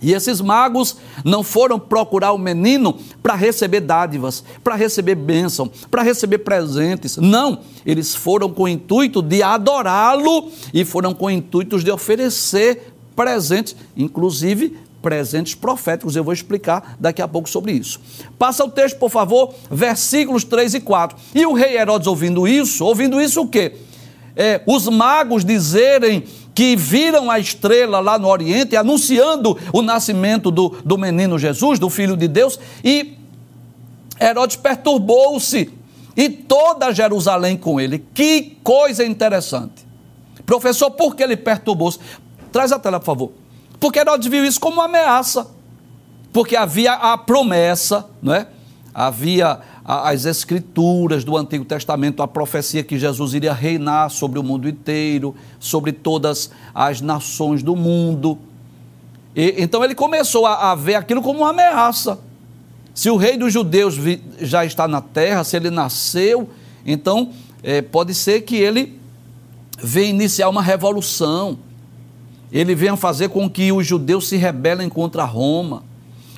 E 0.02 0.14
esses 0.14 0.40
magos 0.40 0.96
não 1.24 1.42
foram 1.42 1.78
procurar 1.78 2.32
o 2.32 2.38
menino 2.38 2.96
para 3.22 3.34
receber 3.34 3.80
dádivas, 3.80 4.42
para 4.64 4.74
receber 4.74 5.14
bênção, 5.14 5.70
para 5.90 6.02
receber 6.02 6.38
presentes. 6.38 7.18
Não, 7.18 7.60
eles 7.84 8.14
foram 8.14 8.50
com 8.50 8.62
o 8.62 8.68
intuito 8.68 9.20
de 9.20 9.42
adorá-lo 9.42 10.50
e 10.72 10.84
foram 10.86 11.12
com 11.12 11.26
o 11.26 11.30
intuito 11.30 11.78
de 11.78 11.90
oferecer 11.90 12.94
presentes, 13.14 13.76
inclusive 13.94 14.78
presentes 15.00 15.54
proféticos. 15.54 16.16
Eu 16.16 16.24
vou 16.24 16.32
explicar 16.32 16.96
daqui 16.98 17.22
a 17.22 17.28
pouco 17.28 17.48
sobre 17.48 17.72
isso. 17.72 18.00
Passa 18.38 18.64
o 18.64 18.70
texto, 18.70 18.98
por 18.98 19.10
favor, 19.10 19.54
versículos 19.70 20.44
3 20.44 20.74
e 20.74 20.80
4. 20.80 21.16
E 21.34 21.46
o 21.46 21.52
rei 21.52 21.76
Herodes, 21.76 22.06
ouvindo 22.06 22.46
isso, 22.46 22.84
ouvindo 22.84 23.20
isso 23.20 23.40
o 23.42 23.48
quê? 23.48 23.74
É, 24.36 24.62
os 24.66 24.88
magos 24.88 25.44
dizerem 25.44 26.24
que 26.54 26.76
viram 26.76 27.30
a 27.30 27.38
estrela 27.38 28.00
lá 28.00 28.18
no 28.18 28.28
Oriente, 28.28 28.76
anunciando 28.76 29.56
o 29.72 29.82
nascimento 29.82 30.50
do, 30.50 30.76
do 30.84 30.98
menino 30.98 31.38
Jesus, 31.38 31.78
do 31.78 31.88
Filho 31.88 32.16
de 32.16 32.28
Deus, 32.28 32.58
e 32.84 33.16
Herodes 34.20 34.56
perturbou-se 34.56 35.70
e 36.16 36.28
toda 36.28 36.92
Jerusalém 36.92 37.56
com 37.56 37.80
ele. 37.80 38.04
Que 38.12 38.58
coisa 38.62 39.04
interessante. 39.04 39.86
Professor, 40.44 40.90
por 40.90 41.14
que 41.14 41.22
ele 41.22 41.36
perturbou-se? 41.36 41.98
Traz 42.52 42.72
a 42.72 42.78
tela, 42.78 42.98
por 42.98 43.06
favor. 43.06 43.32
Porque 43.80 43.98
Herodes 43.98 44.28
viu 44.28 44.44
isso 44.44 44.60
como 44.60 44.74
uma 44.76 44.84
ameaça. 44.84 45.48
Porque 46.32 46.54
havia 46.54 46.92
a 46.92 47.18
promessa, 47.18 48.06
não 48.22 48.34
é? 48.34 48.46
Havia 48.94 49.60
as 49.84 50.24
escrituras 50.26 51.24
do 51.24 51.36
Antigo 51.36 51.64
Testamento, 51.64 52.22
a 52.22 52.28
profecia 52.28 52.84
que 52.84 52.98
Jesus 52.98 53.34
iria 53.34 53.52
reinar 53.52 54.10
sobre 54.10 54.38
o 54.38 54.42
mundo 54.42 54.68
inteiro, 54.68 55.34
sobre 55.58 55.90
todas 55.90 56.50
as 56.72 57.00
nações 57.00 57.62
do 57.62 57.74
mundo. 57.74 58.38
E, 59.34 59.56
então 59.58 59.82
ele 59.82 59.94
começou 59.94 60.46
a, 60.46 60.70
a 60.70 60.74
ver 60.74 60.94
aquilo 60.94 61.22
como 61.22 61.40
uma 61.40 61.50
ameaça. 61.50 62.20
Se 62.94 63.10
o 63.10 63.16
rei 63.16 63.36
dos 63.36 63.52
judeus 63.52 63.96
já 64.40 64.64
está 64.64 64.86
na 64.86 65.00
terra, 65.00 65.42
se 65.42 65.56
ele 65.56 65.70
nasceu, 65.70 66.48
então 66.84 67.30
é, 67.62 67.80
pode 67.80 68.14
ser 68.14 68.42
que 68.42 68.56
ele 68.56 69.00
venha 69.82 70.10
iniciar 70.10 70.48
uma 70.48 70.62
revolução. 70.62 71.58
Ele 72.52 72.74
venha 72.74 72.96
fazer 72.96 73.28
com 73.28 73.48
que 73.48 73.70
os 73.70 73.86
judeus 73.86 74.28
se 74.28 74.36
rebelem 74.36 74.88
contra 74.88 75.24
Roma. 75.24 75.84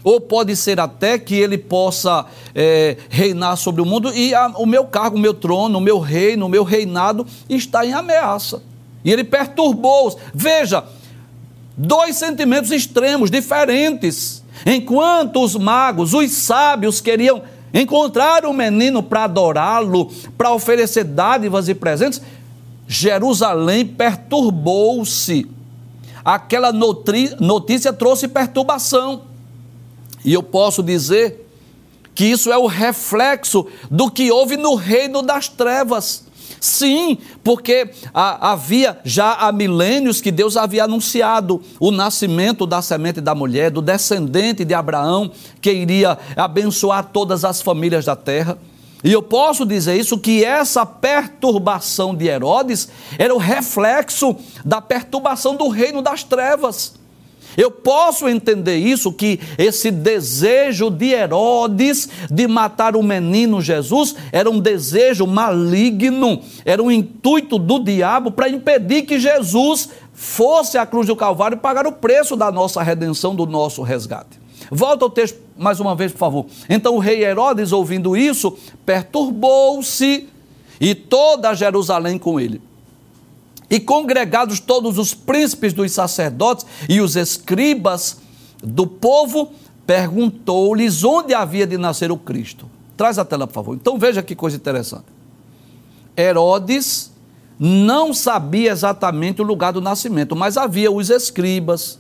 Ou 0.05 0.21
pode 0.21 0.57
ser 0.57 0.81
até 0.81 1.19
que 1.19 1.35
ele 1.35 1.57
possa 1.57 2.27
é, 2.55 2.97
reinar 3.09 3.57
sobre 3.57 3.81
o 3.81 3.87
mundo 3.87 4.13
e 4.13 4.35
a, 4.35 4.49
o 4.57 4.67
meu 4.67 4.85
cargo, 4.85 5.17
o 5.17 5.21
meu 5.21 5.33
trono, 5.33 5.79
o 5.79 5.81
meu 5.81 6.01
reino, 6.01 6.47
o 6.47 6.49
meu 6.49 6.65
reinado 6.65 7.27
está 7.49 7.87
em 7.87 7.93
ameaça. 7.93 8.63
E 9.05 9.13
ele 9.13 9.23
perturbou-os. 9.23 10.17
Veja, 10.35 10.85
dois 11.77 12.17
sentimentos 12.17 12.71
extremos, 12.73 13.31
diferentes. 13.31 14.43
Enquanto 14.67 15.43
os 15.43 15.57
magos, 15.57 16.15
os 16.15 16.31
sábios 16.33 17.01
queriam 17.01 17.43
encontrar 17.73 18.45
o 18.45 18.53
menino 18.53 19.03
para 19.03 19.25
adorá-lo, 19.25 20.11
para 20.37 20.53
oferecer 20.53 21.05
dádivas 21.05 21.69
e 21.69 21.75
presentes, 21.75 22.21
Jerusalém 22.87 23.87
perturbou-se. 23.87 25.49
Aquela 26.25 26.73
notícia 26.73 27.93
trouxe 27.93 28.29
perturbação. 28.29 29.23
E 30.25 30.33
eu 30.33 30.43
posso 30.43 30.83
dizer 30.83 31.49
que 32.15 32.25
isso 32.25 32.53
é 32.53 32.59
o 32.59 32.67
reflexo 32.67 33.67
do 33.91 34.11
que 34.11 34.31
houve 34.31 34.57
no 34.57 34.75
reino 34.75 35.23
das 35.23 35.49
trevas. 35.49 36.25
Sim, 36.61 37.19
porque 37.43 37.91
havia 38.15 39.01
já 39.05 39.33
há 39.35 39.51
milênios 39.51 40.21
que 40.21 40.31
Deus 40.31 40.57
havia 40.57 40.85
anunciado 40.85 41.61
o 41.81 41.91
nascimento 41.91 42.67
da 42.67 42.81
semente 42.81 43.21
da 43.21 43.35
mulher, 43.35 43.71
do 43.71 43.83
descendente 43.83 44.65
de 44.65 44.73
Abraão, 44.73 45.33
que 45.61 45.73
iria 45.73 46.17
abençoar 46.37 47.11
todas 47.13 47.45
as 47.45 47.61
famílias 47.61 48.05
da 48.05 48.15
terra. 48.15 48.57
E 49.05 49.13
eu 49.13 49.23
posso 49.23 49.67
dizer 49.67 49.97
isso 49.97 50.19
que 50.19 50.45
essa 50.45 50.87
perturbação 50.87 52.15
de 52.15 52.27
Herodes 52.27 52.89
era 53.19 53.35
o 53.35 53.39
reflexo 53.39 54.37
da 54.65 54.81
perturbação 54.81 55.57
do 55.57 55.69
reino 55.69 56.01
das 56.01 56.23
trevas. 56.23 56.95
Eu 57.57 57.71
posso 57.71 58.29
entender 58.29 58.77
isso, 58.77 59.13
que 59.13 59.39
esse 59.59 59.91
desejo 59.91 60.91
de 60.91 61.11
Herodes 61.11 62.09
de 62.31 62.47
matar 62.47 62.97
o 62.97 63.03
menino 63.03 63.61
Jesus 63.61 64.15
era 64.31 64.49
um 64.49 64.59
desejo 64.59 65.27
maligno, 65.27 66.41
era 66.65 66.83
um 66.83 66.91
intuito 66.91 67.59
do 67.59 67.79
diabo 67.79 68.31
para 68.31 68.49
impedir 68.49 69.03
que 69.03 69.19
Jesus 69.19 69.91
fosse 70.15 70.79
à 70.79 70.87
cruz 70.87 71.07
do 71.07 71.17
Calvário 71.17 71.59
pagar 71.59 71.87
o 71.87 71.93
preço 71.93 72.37
da 72.37 72.51
nossa 72.51 72.83
redenção, 72.83 73.35
do 73.35 73.47
nosso 73.47 73.83
resgate. 73.83 74.41
Volta 74.71 75.05
ao 75.05 75.11
texto 75.11 75.39
mais 75.57 75.81
uma 75.81 75.95
vez, 75.95 76.13
por 76.13 76.19
favor. 76.19 76.47
Então 76.69 76.95
o 76.95 76.99
rei 76.99 77.25
Herodes, 77.25 77.73
ouvindo 77.73 78.17
isso, 78.17 78.57
perturbou-se 78.85 80.29
e 80.81 80.95
toda 80.95 81.55
Jerusalém 81.55 82.19
com 82.19 82.41
ele. 82.41 82.61
E 83.71 83.81
congregados 83.81 84.61
todos 84.61 84.99
os 84.99 85.15
príncipes 85.15 85.73
dos 85.73 85.93
sacerdotes 85.93 86.67
e 86.89 87.01
os 87.01 87.17
escribas 87.17 88.19
do 88.63 88.87
povo, 88.87 89.53
perguntou-lhes 89.87 91.05
onde 91.05 91.33
havia 91.33 91.67
de 91.67 91.79
nascer 91.79 92.13
o 92.13 92.17
Cristo. 92.17 92.69
Traz 92.97 93.19
a 93.19 93.25
tela, 93.25 93.47
por 93.47 93.55
favor. 93.55 93.75
Então 93.75 93.99
veja 93.99 94.23
que 94.23 94.35
coisa 94.35 94.57
interessante. 94.57 95.07
Herodes 96.17 97.13
não 97.59 98.13
sabia 98.13 98.73
exatamente 98.73 99.41
o 99.41 99.45
lugar 99.45 99.73
do 99.73 99.81
nascimento, 99.81 100.35
mas 100.35 100.57
havia 100.57 100.91
os 100.91 101.11
escribas, 101.11 101.99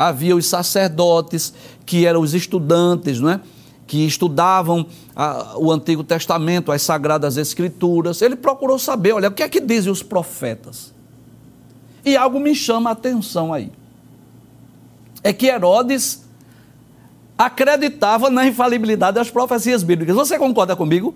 havia 0.00 0.34
os 0.34 0.46
sacerdotes, 0.46 1.52
que 1.84 2.06
eram 2.06 2.22
os 2.22 2.32
estudantes, 2.32 3.20
não 3.20 3.28
é? 3.28 3.40
que 3.86 4.06
estudavam 4.06 4.86
a, 5.16 5.58
o 5.58 5.70
Antigo 5.70 6.04
Testamento, 6.04 6.70
as 6.70 6.80
Sagradas 6.80 7.36
Escrituras. 7.36 8.22
Ele 8.22 8.36
procurou 8.36 8.78
saber, 8.78 9.12
olha, 9.12 9.28
o 9.28 9.32
que 9.32 9.42
é 9.42 9.48
que 9.48 9.60
dizem 9.60 9.90
os 9.90 10.00
profetas? 10.00 10.94
E 12.04 12.16
algo 12.16 12.38
me 12.38 12.54
chama 12.54 12.90
a 12.90 12.92
atenção 12.92 13.52
aí. 13.52 13.72
É 15.24 15.32
que 15.32 15.48
Herodes 15.48 16.24
acreditava 17.36 18.30
na 18.30 18.46
infalibilidade 18.46 19.16
das 19.16 19.28
profecias 19.28 19.82
bíblicas. 19.82 20.14
Você 20.14 20.38
concorda 20.38 20.76
comigo? 20.76 21.12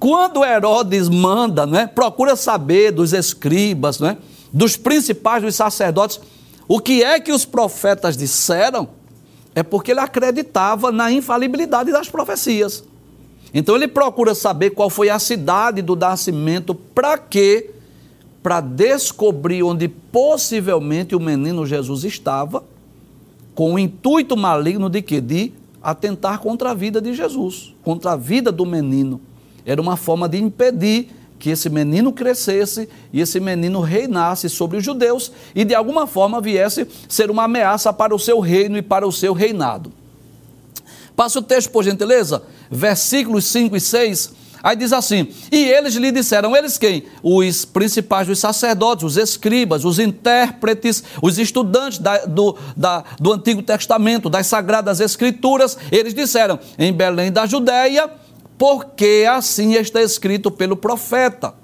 Quando 0.00 0.42
Herodes 0.42 1.10
manda, 1.10 1.66
né, 1.66 1.86
procura 1.86 2.34
saber 2.36 2.90
dos 2.90 3.12
escribas, 3.12 4.00
né, 4.00 4.16
dos 4.52 4.76
principais 4.76 5.42
dos 5.42 5.54
sacerdotes, 5.54 6.20
o 6.68 6.80
que 6.80 7.02
é 7.02 7.20
que 7.20 7.32
os 7.32 7.44
profetas 7.44 8.16
disseram, 8.16 8.88
é 9.54 9.62
porque 9.62 9.92
ele 9.92 10.00
acreditava 10.00 10.92
na 10.92 11.10
infalibilidade 11.10 11.90
das 11.90 12.08
profecias. 12.08 12.84
Então 13.54 13.76
ele 13.76 13.88
procura 13.88 14.34
saber 14.34 14.70
qual 14.70 14.90
foi 14.90 15.08
a 15.08 15.18
cidade 15.18 15.80
do 15.80 15.96
nascimento, 15.96 16.74
para 16.74 17.16
quê? 17.16 17.70
para 18.46 18.60
descobrir 18.60 19.64
onde 19.64 19.88
possivelmente 19.88 21.16
o 21.16 21.18
menino 21.18 21.66
Jesus 21.66 22.04
estava, 22.04 22.62
com 23.56 23.74
o 23.74 23.78
intuito 23.78 24.36
maligno 24.36 24.88
de 24.88 25.02
quê? 25.02 25.20
De 25.20 25.52
atentar 25.82 26.38
contra 26.38 26.70
a 26.70 26.74
vida 26.74 27.00
de 27.00 27.12
Jesus, 27.12 27.74
contra 27.82 28.12
a 28.12 28.16
vida 28.16 28.52
do 28.52 28.64
menino. 28.64 29.20
Era 29.64 29.82
uma 29.82 29.96
forma 29.96 30.28
de 30.28 30.38
impedir 30.38 31.08
que 31.38 31.50
esse 31.50 31.68
menino 31.68 32.12
crescesse 32.12 32.88
e 33.12 33.20
esse 33.20 33.38
menino 33.40 33.80
reinasse 33.80 34.48
sobre 34.48 34.78
os 34.78 34.84
judeus 34.84 35.30
e 35.54 35.64
de 35.64 35.74
alguma 35.74 36.06
forma 36.06 36.40
viesse 36.40 36.86
ser 37.08 37.30
uma 37.30 37.44
ameaça 37.44 37.92
para 37.92 38.14
o 38.14 38.18
seu 38.18 38.40
reino 38.40 38.76
e 38.76 38.82
para 38.82 39.06
o 39.06 39.12
seu 39.12 39.32
reinado. 39.32 39.92
Passe 41.14 41.38
o 41.38 41.42
texto, 41.42 41.70
por 41.70 41.82
gentileza, 41.82 42.42
versículos 42.70 43.44
5 43.46 43.76
e 43.76 43.80
6 43.80 44.46
Aí 44.66 44.74
diz 44.74 44.92
assim: 44.92 45.28
E 45.52 45.64
eles 45.64 45.94
lhe 45.94 46.10
disseram, 46.10 46.56
eles 46.56 46.76
quem? 46.76 47.04
Os 47.22 47.64
principais 47.64 48.26
dos 48.26 48.40
sacerdotes, 48.40 49.04
os 49.04 49.16
escribas, 49.16 49.84
os 49.84 50.00
intérpretes, 50.00 51.04
os 51.22 51.38
estudantes 51.38 52.00
da, 52.00 52.26
do, 52.26 52.56
da, 52.76 53.04
do 53.20 53.32
Antigo 53.32 53.62
Testamento, 53.62 54.28
das 54.28 54.48
Sagradas 54.48 54.98
Escrituras, 54.98 55.78
eles 55.92 56.12
disseram: 56.12 56.58
Em 56.76 56.92
Belém 56.92 57.30
da 57.30 57.46
Judéia, 57.46 58.10
porque 58.58 59.26
assim 59.28 59.74
está 59.74 60.02
escrito 60.02 60.50
pelo 60.50 60.76
profeta. 60.76 61.54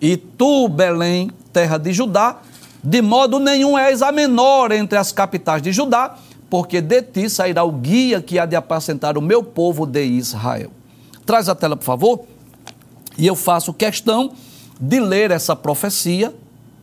E 0.00 0.16
tu, 0.16 0.68
Belém, 0.68 1.30
terra 1.52 1.78
de 1.78 1.92
Judá, 1.92 2.40
de 2.82 3.02
modo 3.02 3.38
nenhum 3.38 3.78
és 3.78 4.00
a 4.00 4.10
menor 4.10 4.72
entre 4.72 4.96
as 4.96 5.12
capitais 5.12 5.60
de 5.60 5.72
Judá, 5.72 6.16
porque 6.48 6.80
de 6.80 7.02
ti 7.02 7.28
sairá 7.28 7.62
o 7.62 7.70
guia 7.70 8.22
que 8.22 8.38
há 8.38 8.46
de 8.46 8.56
apacentar 8.56 9.18
o 9.18 9.22
meu 9.22 9.42
povo 9.42 9.86
de 9.86 10.02
Israel. 10.02 10.70
Traz 11.26 11.48
a 11.48 11.54
tela, 11.54 11.76
por 11.76 11.84
favor. 11.84 12.24
E 13.18 13.26
eu 13.26 13.36
faço 13.36 13.74
questão 13.74 14.32
de 14.80 14.98
ler 14.98 15.30
essa 15.30 15.54
profecia, 15.54 16.34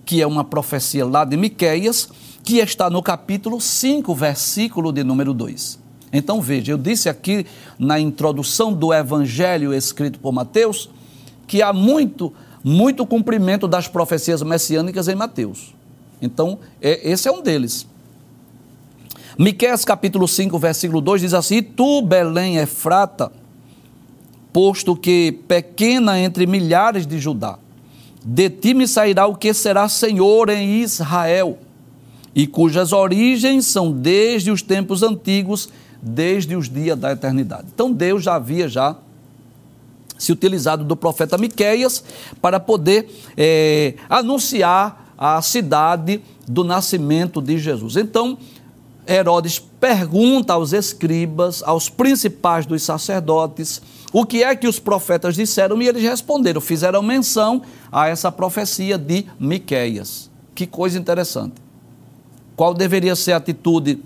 que 0.05 0.21
é 0.21 0.27
uma 0.27 0.43
profecia 0.43 1.05
lá 1.05 1.25
de 1.25 1.35
Miqueias, 1.35 2.09
que 2.43 2.59
está 2.59 2.89
no 2.89 3.01
capítulo 3.01 3.59
5, 3.59 4.13
versículo 4.13 4.93
de 4.93 5.03
número 5.03 5.33
2. 5.33 5.86
Então 6.17 6.41
veja, 6.41 6.71
eu 6.71 6.79
disse 6.79 7.07
aqui 7.07 7.45
na 7.77 7.99
introdução 7.99 8.73
do 8.73 8.91
evangelho 8.91 9.71
escrito 9.71 10.17
por 10.17 10.31
Mateus 10.31 10.89
que 11.45 11.61
há 11.61 11.71
muito, 11.71 12.33
muito 12.63 13.05
cumprimento 13.05 13.67
das 13.67 13.87
profecias 13.87 14.41
messiânicas 14.41 15.07
em 15.07 15.13
Mateus. 15.13 15.75
Então, 16.19 16.57
é, 16.81 17.07
esse 17.07 17.27
é 17.27 17.31
um 17.31 17.43
deles. 17.43 17.85
Miqueias 19.37 19.85
capítulo 19.85 20.27
5, 20.27 20.57
versículo 20.57 21.01
2 21.01 21.21
diz 21.21 21.33
assim: 21.35 21.61
Tu, 21.61 22.01
Belém 22.01 22.57
Efrata, 22.57 23.31
posto 24.51 24.95
que 24.95 25.39
pequena 25.47 26.19
entre 26.19 26.47
milhares 26.47 27.05
de 27.05 27.19
Judá. 27.19 27.59
De 28.25 28.49
ti 28.49 28.73
me 28.73 28.87
sairá 28.87 29.27
o 29.27 29.35
que 29.35 29.53
será 29.53 29.87
Senhor 29.87 30.49
em 30.49 30.81
Israel, 30.81 31.59
e 32.33 32.47
cujas 32.47 32.91
origens 32.91 33.67
são 33.67 33.91
desde 33.91 34.49
os 34.49 34.63
tempos 34.63 35.03
antigos, 35.03 35.69
desde 36.01 36.55
os 36.55 36.69
dias 36.69 36.97
da 36.97 37.11
eternidade. 37.11 37.67
Então 37.73 37.91
Deus 37.91 38.23
já 38.23 38.35
havia 38.35 38.67
já 38.67 38.95
se 40.17 40.31
utilizado 40.31 40.83
do 40.83 40.95
profeta 40.95 41.37
Miqueias 41.37 42.03
para 42.41 42.59
poder 42.59 43.09
é, 43.35 43.95
anunciar 44.09 45.13
a 45.17 45.41
cidade 45.41 46.21
do 46.47 46.63
nascimento 46.63 47.41
de 47.41 47.57
Jesus. 47.57 47.95
Então, 47.95 48.37
Herodes 49.07 49.59
pergunta 49.59 50.53
aos 50.53 50.73
escribas, 50.73 51.63
aos 51.63 51.89
principais 51.89 52.65
dos 52.65 52.83
sacerdotes, 52.83 53.81
o 54.11 54.25
que 54.25 54.43
é 54.43 54.55
que 54.55 54.67
os 54.67 54.79
profetas 54.79 55.35
disseram 55.35 55.81
e 55.81 55.87
eles 55.87 56.03
responderam, 56.03 56.59
fizeram 56.59 57.01
menção 57.01 57.61
a 57.91 58.07
essa 58.07 58.31
profecia 58.31 58.97
de 58.97 59.25
Miqueias. 59.39 60.29
Que 60.53 60.65
coisa 60.65 60.97
interessante. 60.97 61.55
Qual 62.55 62.73
deveria 62.73 63.15
ser 63.15 63.33
a 63.33 63.37
atitude 63.37 63.99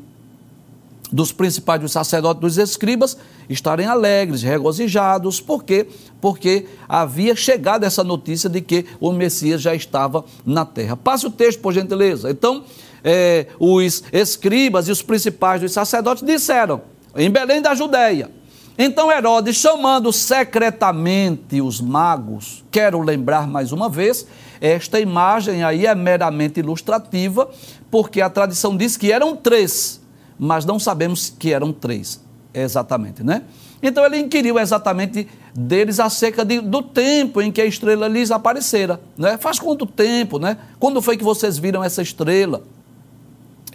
dos 1.12 1.32
principais 1.32 1.82
dos 1.82 1.92
sacerdotes 1.92 2.42
dos 2.42 2.58
escribas 2.58 3.18
estarem 3.50 3.86
alegres, 3.86 4.42
regozijados, 4.42 5.42
por 5.42 5.64
quê? 5.64 5.88
Porque 6.22 6.68
havia 6.88 7.36
chegado 7.36 7.84
essa 7.84 8.04
notícia 8.04 8.50
de 8.50 8.62
que 8.62 8.86
o 9.00 9.12
Messias 9.12 9.62
já 9.62 9.76
estava 9.76 10.24
na 10.46 10.66
terra. 10.66 10.96
Passe 10.96 11.26
o 11.26 11.32
texto, 11.32 11.60
por 11.60 11.74
gentileza. 11.74 12.32
Então, 12.32 12.64
é, 13.04 13.48
os 13.60 14.04
escribas 14.14 14.88
e 14.88 14.92
os 14.92 15.02
principais 15.02 15.60
dos 15.60 15.74
sacerdotes 15.74 16.24
disseram, 16.24 16.82
em 17.16 17.30
Belém 17.30 17.62
da 17.62 17.76
Judéia. 17.76 18.30
Então 18.78 19.12
Herodes, 19.12 19.58
chamando 19.58 20.14
secretamente 20.14 21.62
os 21.62 21.82
magos, 21.82 22.64
quero 22.72 23.00
lembrar 23.02 23.46
mais 23.46 23.72
uma 23.72 23.90
vez, 23.90 24.26
esta 24.62 25.00
imagem 25.00 25.64
aí 25.64 25.86
é 25.86 25.94
meramente 25.94 26.62
ilustrativa, 26.62 27.50
porque 27.92 28.22
a 28.22 28.30
tradição 28.30 28.78
diz 28.78 28.96
que 28.96 29.12
eram 29.12 29.36
três 29.36 30.01
mas 30.44 30.66
não 30.66 30.80
sabemos 30.80 31.32
que 31.38 31.54
eram 31.54 31.72
três, 31.72 32.20
exatamente, 32.52 33.24
né? 33.24 33.44
Então 33.80 34.04
ele 34.04 34.18
inquiriu 34.18 34.58
exatamente 34.58 35.28
deles 35.54 36.00
acerca 36.00 36.44
de, 36.44 36.60
do 36.60 36.82
tempo 36.82 37.44
em 37.44 37.52
que 37.52 37.62
a 37.62 37.66
estrela 37.66 38.08
lhes 38.08 38.32
aparecera, 38.32 39.00
né? 39.16 39.38
Faz 39.38 39.60
quanto 39.60 39.86
tempo, 39.86 40.40
né? 40.40 40.58
Quando 40.80 41.00
foi 41.00 41.16
que 41.16 41.24
vocês 41.24 41.60
viram 41.60 41.84
essa 41.84 42.02
estrela? 42.02 42.64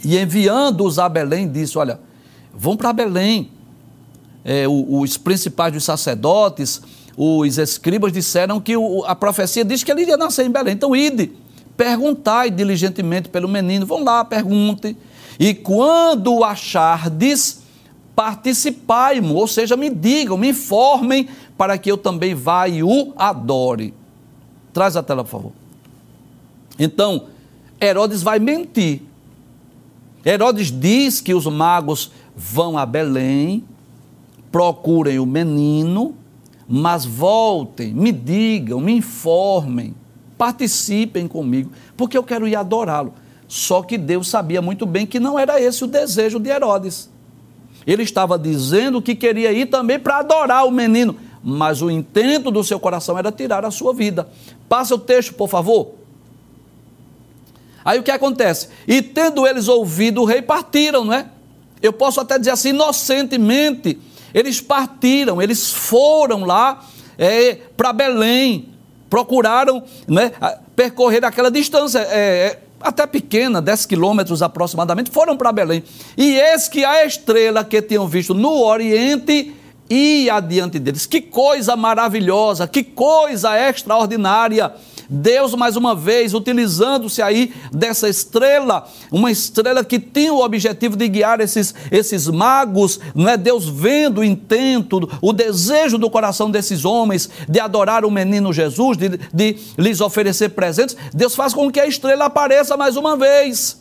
E 0.05 0.19
enviando-os 0.19 0.99
a 0.99 1.09
Belém, 1.09 1.49
disse: 1.49 1.79
Olha, 1.79 2.01
vão 2.53 2.77
para 2.77 2.93
Belém. 2.93 3.49
É, 4.45 4.65
os 4.67 5.17
principais 5.17 5.73
dos 5.73 5.85
sacerdotes, 5.85 6.83
os 7.17 7.59
escribas 7.59 8.13
disseram 8.13 8.61
que 8.61 8.77
o, 8.77 9.05
a 9.05 9.15
profecia 9.15 9.65
diz 9.65 9.85
que 9.85 9.91
ele 9.93 10.03
iria 10.03 10.17
nascer 10.17 10.45
em 10.45 10.51
Belém. 10.51 10.75
Então, 10.75 10.97
ide, 10.97 11.33
perguntai 11.77 12.51
diligentemente 12.51 13.29
pelo 13.29 13.49
menino. 13.49 13.87
Vão 13.87 14.03
lá, 14.03 14.25
pergunte. 14.25 14.97
E 15.39 15.55
quando 15.55 16.35
o 16.35 16.45
achardes, 16.45 17.63
participai-mo, 18.15 19.35
ou 19.35 19.47
seja, 19.47 19.77
me 19.77 19.91
digam, 19.91 20.39
me 20.39 20.49
informem, 20.49 21.29
para 21.57 21.77
que 21.79 21.91
eu 21.91 21.97
também 21.97 22.35
vá 22.35 22.69
e 22.69 22.83
o 22.83 23.13
adore. 23.17 23.95
Traz 24.73 24.97
a 24.97 25.03
tela, 25.03 25.25
por 25.25 25.31
favor. 25.31 25.53
Então, 26.79 27.27
Herodes 27.81 28.23
vai 28.23 28.39
mentir. 28.39 29.03
Herodes 30.25 30.71
diz 30.71 31.21
que 31.21 31.35
os 31.35 31.47
magos 31.47 32.11
vão 32.35 32.77
a 32.77 32.85
Belém, 32.85 33.65
procurem 34.51 35.19
o 35.19 35.27
menino, 35.27 36.15
mas 36.69 37.05
voltem, 37.05 37.95
me 37.95 38.11
digam, 38.11 38.81
me 38.81 38.93
informem, 38.93 39.95
participem 40.37 41.29
comigo, 41.29 41.71
porque 41.97 42.19
eu 42.19 42.23
quero 42.23 42.49
ir 42.49 42.57
adorá-lo. 42.57 43.15
Só 43.49 43.83
que 43.83 43.97
Deus 43.97 44.29
sabia 44.29 44.61
muito 44.61 44.85
bem 44.85 45.07
que 45.07 45.21
não 45.21 45.39
era 45.39 45.61
esse 45.61 45.85
o 45.85 45.87
desejo 45.87 46.39
de 46.39 46.51
Herodes. 46.51 47.09
Ele 47.87 48.03
estava 48.03 48.39
dizendo 48.39 49.01
que 49.01 49.15
queria 49.15 49.53
ir 49.53 49.67
também 49.67 49.99
para 49.99 50.19
adorar 50.19 50.67
o 50.67 50.71
menino, 50.71 51.17
mas 51.43 51.81
o 51.81 51.89
intento 51.89 52.51
do 52.51 52.65
seu 52.65 52.81
coração 52.81 53.17
era 53.17 53.31
tirar 53.31 53.65
a 53.65 53.71
sua 53.71 53.95
vida. 53.95 54.29
Passa 54.69 54.95
o 54.95 54.99
texto, 54.99 55.35
por 55.35 55.49
favor. 55.49 55.95
Aí 57.85 58.01
o 58.01 58.03
que 58.03 58.11
acontece? 58.11 58.69
E 58.89 59.01
tendo 59.01 59.47
eles 59.47 59.69
ouvido 59.69 60.23
o 60.23 60.25
rei, 60.25 60.43
partiram, 60.43 61.05
não 61.05 61.13
é? 61.13 61.29
Eu 61.81 61.93
posso 61.93 62.21
até 62.21 62.37
dizer 62.37 62.51
assim, 62.51 62.71
inocentemente, 62.71 64.01
eles 64.35 64.61
partiram, 64.61 65.41
eles 65.41 65.73
foram 65.73 66.45
lá 66.45 66.85
é, 67.17 67.55
para 67.77 67.93
Belém, 67.93 68.71
procuraram 69.09 69.85
né, 70.09 70.33
percorrer 70.75 71.25
aquela 71.25 71.51
distância. 71.51 72.01
É, 72.01 72.19
é 72.19 72.66
até 72.89 73.07
pequena, 73.07 73.61
10 73.61 73.87
quilômetros 73.87 74.43
aproximadamente, 74.43 75.11
foram 75.11 75.37
para 75.37 75.53
Belém. 75.53 75.83
E 76.17 76.39
eis 76.39 76.69
que 76.69 76.85
a 76.85 77.05
estrela 77.05 77.65
que 77.65 77.81
tinham 77.83 78.07
visto 78.07 78.35
no 78.35 78.63
Oriente 78.63 79.55
ia 79.89 80.35
adiante 80.35 80.79
deles. 80.79 81.07
Que 81.07 81.21
coisa 81.21 81.77
maravilhosa, 81.77 82.67
que 82.67 82.83
coisa 82.83 83.57
extraordinária. 83.69 84.73
Deus, 85.09 85.55
mais 85.55 85.77
uma 85.77 85.95
vez, 85.95 86.35
utilizando-se 86.35 87.23
aí 87.23 87.53
dessa 87.73 88.09
estrela, 88.09 88.89
uma 89.11 89.31
estrela 89.31 89.85
que 89.85 89.99
tinha 89.99 90.33
o 90.33 90.43
objetivo 90.45 90.97
de 90.97 91.09
guiar 91.09 91.41
esses, 91.41 91.75
esses 91.91 92.27
magos, 92.27 92.99
não 93.15 93.29
é? 93.29 93.37
Deus 93.37 93.69
vendo 93.69 94.21
o 94.21 94.25
intento, 94.25 95.09
o 95.21 95.33
desejo 95.33 95.99
do 95.99 96.11
coração 96.11 96.51
desses 96.51 96.85
homens 96.85 97.31
de 97.49 97.61
adorar 97.61 98.05
o 98.05 98.11
menino 98.11 98.53
Jesus, 98.53 98.97
de, 98.97 99.19
de 99.33 99.57
lhes 99.79 100.01
oferecer 100.01 100.51
presentes, 100.51 100.97
Deus 101.13 101.35
faz 101.35 101.55
com 101.55 101.71
que 101.71 101.81
a 101.81 101.87
estrela 101.87 102.27
apareça 102.27 102.77
mais 102.77 102.97
uma 102.97 103.17
vez. 103.17 103.81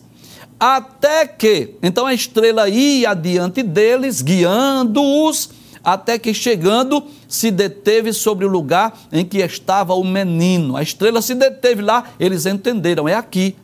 Até 0.59 1.27
que, 1.27 1.75
então 1.83 2.05
a 2.05 2.13
estrela 2.13 2.69
ia 2.69 3.09
adiante 3.09 3.61
deles, 3.61 4.21
guiando-os 4.21 5.49
até 5.85 6.17
que 6.17 6.33
chegando 6.33 7.03
se 7.27 7.51
deteve 7.51 8.11
sobre 8.11 8.43
o 8.43 8.49
lugar 8.49 8.97
em 9.11 9.23
que 9.23 9.37
estava 9.37 9.93
o 9.93 10.03
menino. 10.03 10.75
A 10.75 10.81
estrela 10.81 11.21
se 11.21 11.35
deteve 11.35 11.83
lá, 11.83 12.09
eles 12.19 12.47
entenderam, 12.47 13.07
é 13.07 13.13
aqui. 13.13 13.55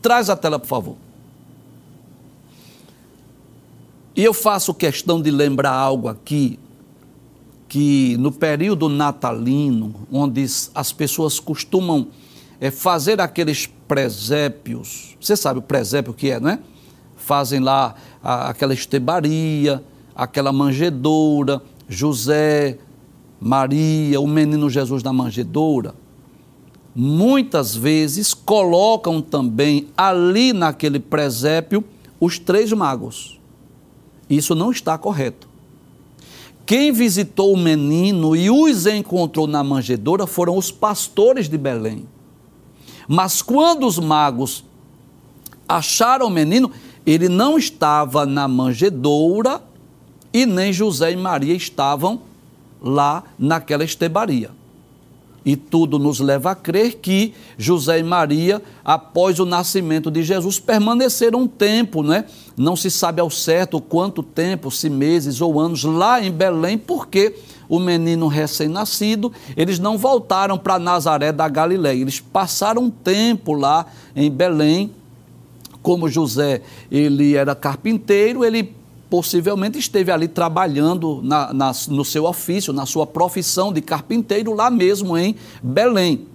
Traz 0.00 0.30
a 0.30 0.36
tela, 0.36 0.60
por 0.60 0.68
favor. 0.68 0.96
E 4.14 4.22
eu 4.22 4.32
faço 4.32 4.72
questão 4.72 5.20
de 5.20 5.32
lembrar 5.32 5.72
algo 5.72 6.06
aqui, 6.06 6.60
que 7.68 8.16
no 8.18 8.30
período 8.30 8.88
natalino, 8.88 10.06
onde 10.12 10.46
as 10.72 10.92
pessoas 10.92 11.40
costumam 11.40 12.06
é, 12.60 12.70
fazer 12.70 13.20
aqueles 13.20 13.66
presépios, 13.88 15.16
você 15.20 15.36
sabe 15.36 15.58
o 15.58 15.62
presépio 15.62 16.14
que 16.14 16.30
é, 16.30 16.38
não 16.38 16.50
é? 16.50 16.60
Fazem 17.16 17.58
lá 17.58 17.96
a, 18.22 18.50
aquela 18.50 18.72
estebaria, 18.72 19.82
aquela 20.14 20.52
manjedoura, 20.52 21.62
José, 21.88 22.78
Maria, 23.40 24.20
o 24.20 24.26
menino 24.26 24.70
Jesus 24.70 25.02
na 25.02 25.12
manjedoura, 25.12 25.94
muitas 26.94 27.74
vezes 27.74 28.32
colocam 28.32 29.20
também 29.20 29.88
ali 29.96 30.52
naquele 30.52 31.00
presépio 31.00 31.84
os 32.20 32.38
três 32.38 32.72
magos. 32.72 33.38
Isso 34.30 34.54
não 34.54 34.70
está 34.70 34.96
correto. 34.96 35.48
Quem 36.64 36.92
visitou 36.92 37.52
o 37.52 37.58
menino 37.58 38.34
e 38.34 38.50
os 38.50 38.86
encontrou 38.86 39.46
na 39.46 39.62
manjedoura 39.62 40.26
foram 40.26 40.56
os 40.56 40.70
pastores 40.70 41.48
de 41.48 41.58
Belém. 41.58 42.08
Mas 43.06 43.42
quando 43.42 43.86
os 43.86 43.98
magos 43.98 44.64
acharam 45.68 46.26
o 46.26 46.30
menino, 46.30 46.70
ele 47.04 47.28
não 47.28 47.58
estava 47.58 48.24
na 48.24 48.48
manjedoura 48.48 49.60
e 50.34 50.44
nem 50.44 50.72
José 50.72 51.12
e 51.12 51.16
Maria 51.16 51.54
estavam 51.54 52.20
lá 52.82 53.22
naquela 53.38 53.84
estebaria. 53.84 54.50
E 55.46 55.56
tudo 55.56 55.98
nos 55.98 56.20
leva 56.20 56.50
a 56.50 56.54
crer 56.54 56.94
que 56.94 57.34
José 57.56 58.00
e 58.00 58.02
Maria, 58.02 58.62
após 58.84 59.38
o 59.38 59.44
nascimento 59.44 60.10
de 60.10 60.22
Jesus, 60.22 60.58
permaneceram 60.58 61.42
um 61.42 61.46
tempo, 61.46 62.02
né? 62.02 62.24
Não 62.56 62.74
se 62.74 62.90
sabe 62.90 63.20
ao 63.20 63.30
certo 63.30 63.80
quanto 63.80 64.22
tempo, 64.22 64.70
se 64.70 64.88
meses 64.88 65.40
ou 65.40 65.60
anos, 65.60 65.84
lá 65.84 66.20
em 66.20 66.32
Belém, 66.32 66.78
porque 66.78 67.36
o 67.68 67.78
menino 67.78 68.26
recém-nascido, 68.26 69.30
eles 69.56 69.78
não 69.78 69.98
voltaram 69.98 70.58
para 70.58 70.78
Nazaré 70.78 71.30
da 71.30 71.46
Galileia, 71.46 72.00
eles 72.00 72.20
passaram 72.20 72.84
um 72.84 72.90
tempo 72.90 73.52
lá 73.52 73.86
em 74.16 74.30
Belém. 74.30 74.90
Como 75.82 76.08
José, 76.08 76.62
ele 76.90 77.36
era 77.36 77.54
carpinteiro, 77.54 78.42
ele 78.42 78.74
possivelmente 79.08 79.78
esteve 79.78 80.10
ali 80.10 80.28
trabalhando 80.28 81.20
na, 81.22 81.52
na, 81.52 81.72
no 81.88 82.04
seu 82.04 82.24
ofício, 82.24 82.72
na 82.72 82.86
sua 82.86 83.06
profissão 83.06 83.72
de 83.72 83.80
carpinteiro, 83.80 84.52
lá 84.52 84.70
mesmo 84.70 85.16
em 85.16 85.36
Belém. 85.62 86.26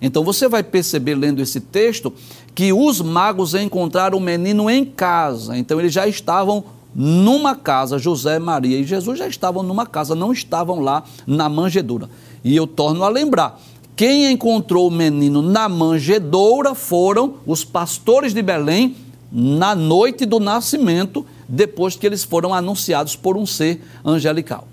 Então 0.00 0.24
você 0.24 0.48
vai 0.48 0.62
perceber, 0.62 1.14
lendo 1.14 1.40
esse 1.40 1.60
texto, 1.60 2.12
que 2.54 2.72
os 2.72 3.00
magos 3.00 3.54
encontraram 3.54 4.18
o 4.18 4.20
menino 4.20 4.68
em 4.68 4.84
casa. 4.84 5.56
Então 5.56 5.78
eles 5.78 5.92
já 5.92 6.06
estavam 6.06 6.64
numa 6.94 7.54
casa, 7.54 7.98
José, 7.98 8.38
Maria 8.38 8.78
e 8.78 8.84
Jesus 8.84 9.18
já 9.18 9.26
estavam 9.26 9.62
numa 9.62 9.86
casa, 9.86 10.14
não 10.14 10.32
estavam 10.32 10.80
lá 10.80 11.04
na 11.26 11.48
manjedoura. 11.48 12.10
E 12.44 12.54
eu 12.54 12.66
torno 12.66 13.04
a 13.04 13.08
lembrar: 13.08 13.60
quem 13.96 14.30
encontrou 14.30 14.88
o 14.88 14.90
menino 14.90 15.40
na 15.40 15.68
manjedoura 15.68 16.74
foram 16.74 17.34
os 17.46 17.64
pastores 17.64 18.34
de 18.34 18.42
Belém 18.42 18.96
na 19.30 19.74
noite 19.74 20.26
do 20.26 20.38
nascimento 20.38 21.24
depois 21.52 21.94
que 21.94 22.06
eles 22.06 22.24
foram 22.24 22.54
anunciados 22.54 23.14
por 23.14 23.36
um 23.36 23.44
ser 23.44 23.84
angelical. 24.02 24.66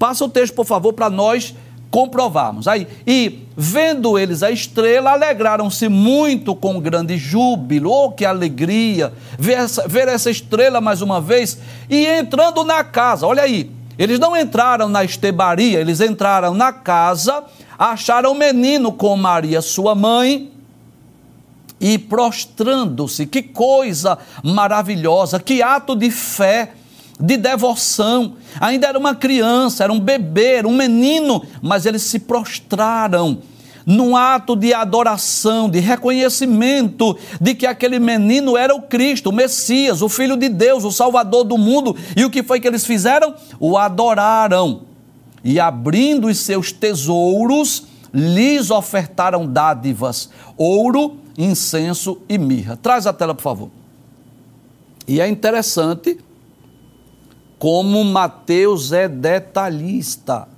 Passa 0.00 0.24
o 0.24 0.28
texto, 0.28 0.52
por 0.52 0.66
favor, 0.66 0.92
para 0.92 1.08
nós 1.08 1.54
comprovarmos. 1.92 2.66
Aí, 2.66 2.88
e 3.06 3.46
vendo 3.56 4.18
eles 4.18 4.42
a 4.42 4.50
estrela, 4.50 5.12
alegraram-se 5.12 5.88
muito 5.88 6.56
com 6.56 6.80
grande 6.80 7.16
júbilo. 7.16 7.90
Oh, 7.90 8.10
que 8.10 8.24
alegria! 8.24 9.12
Ver 9.38 9.52
essa, 9.54 9.86
ver 9.86 10.08
essa 10.08 10.28
estrela 10.28 10.80
mais 10.80 11.00
uma 11.02 11.20
vez. 11.20 11.58
E 11.88 12.04
entrando 12.04 12.64
na 12.64 12.82
casa, 12.82 13.24
olha 13.24 13.44
aí, 13.44 13.70
eles 13.96 14.18
não 14.18 14.36
entraram 14.36 14.88
na 14.88 15.04
estebaria, 15.04 15.80
eles 15.80 16.00
entraram 16.00 16.52
na 16.52 16.72
casa, 16.72 17.44
acharam 17.78 18.32
o 18.32 18.34
menino 18.34 18.92
com 18.92 19.16
Maria, 19.16 19.62
sua 19.62 19.94
mãe, 19.94 20.50
e 21.80 21.98
prostrando-se. 21.98 23.26
Que 23.26 23.42
coisa 23.42 24.18
maravilhosa, 24.42 25.38
que 25.38 25.62
ato 25.62 25.94
de 25.94 26.10
fé 26.10 26.72
de 27.20 27.36
devoção. 27.36 28.34
Ainda 28.60 28.86
era 28.86 28.98
uma 28.98 29.14
criança, 29.14 29.84
era 29.84 29.92
um 29.92 30.00
bebê, 30.00 30.54
era 30.54 30.68
um 30.68 30.76
menino, 30.76 31.42
mas 31.60 31.86
eles 31.86 32.02
se 32.02 32.20
prostraram 32.20 33.38
num 33.84 34.14
ato 34.14 34.54
de 34.54 34.74
adoração, 34.74 35.68
de 35.68 35.80
reconhecimento 35.80 37.16
de 37.40 37.54
que 37.54 37.66
aquele 37.66 37.98
menino 37.98 38.54
era 38.54 38.74
o 38.74 38.82
Cristo, 38.82 39.30
o 39.30 39.32
Messias, 39.32 40.02
o 40.02 40.10
Filho 40.10 40.36
de 40.36 40.50
Deus, 40.50 40.84
o 40.84 40.92
Salvador 40.92 41.42
do 41.44 41.56
mundo. 41.56 41.96
E 42.14 42.22
o 42.22 42.28
que 42.28 42.42
foi 42.42 42.60
que 42.60 42.68
eles 42.68 42.84
fizeram? 42.84 43.34
O 43.58 43.78
adoraram. 43.78 44.82
E 45.42 45.58
abrindo 45.58 46.26
os 46.26 46.36
seus 46.36 46.70
tesouros, 46.70 47.84
lhes 48.12 48.70
ofertaram 48.70 49.46
dádivas, 49.46 50.28
ouro, 50.54 51.16
incenso 51.38 52.18
e 52.28 52.36
mirra. 52.36 52.76
Traz 52.76 53.06
a 53.06 53.12
tela, 53.12 53.32
por 53.32 53.42
favor. 53.42 53.70
E 55.06 55.20
é 55.20 55.28
interessante 55.28 56.18
como 57.58 58.04
Mateus 58.04 58.92
é 58.92 59.08
detalhista, 59.08 60.48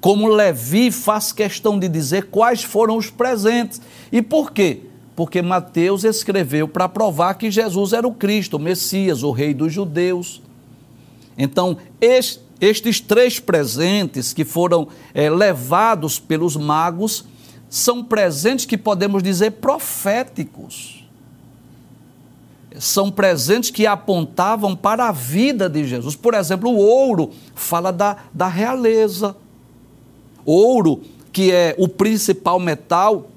como 0.00 0.28
Levi 0.28 0.90
faz 0.90 1.32
questão 1.32 1.78
de 1.78 1.88
dizer 1.88 2.26
quais 2.26 2.62
foram 2.62 2.96
os 2.96 3.10
presentes. 3.10 3.80
E 4.10 4.22
por 4.22 4.52
quê? 4.52 4.82
Porque 5.16 5.42
Mateus 5.42 6.04
escreveu 6.04 6.68
para 6.68 6.88
provar 6.88 7.34
que 7.34 7.50
Jesus 7.50 7.92
era 7.92 8.06
o 8.06 8.14
Cristo, 8.14 8.56
o 8.56 8.60
Messias, 8.60 9.24
o 9.24 9.32
Rei 9.32 9.52
dos 9.52 9.72
Judeus. 9.72 10.40
Então, 11.36 11.76
estes 12.00 13.00
três 13.00 13.38
presentes 13.38 14.32
que 14.32 14.44
foram 14.44 14.88
é, 15.12 15.28
levados 15.28 16.18
pelos 16.18 16.56
magos 16.56 17.24
são 17.68 18.02
presentes 18.02 18.64
que 18.64 18.78
podemos 18.78 19.22
dizer 19.22 19.52
proféticos 19.52 20.98
são 22.78 23.10
presentes 23.10 23.70
que 23.70 23.86
apontavam 23.86 24.76
para 24.76 25.08
a 25.08 25.12
vida 25.12 25.68
de 25.68 25.84
Jesus. 25.84 26.14
Por 26.14 26.34
exemplo, 26.34 26.70
o 26.70 26.76
ouro 26.76 27.30
fala 27.54 27.92
da, 27.92 28.16
da 28.32 28.46
realeza. 28.46 29.36
Ouro, 30.44 31.02
que 31.32 31.52
é 31.52 31.74
o 31.78 31.88
principal 31.88 32.58
metal, 32.58 33.28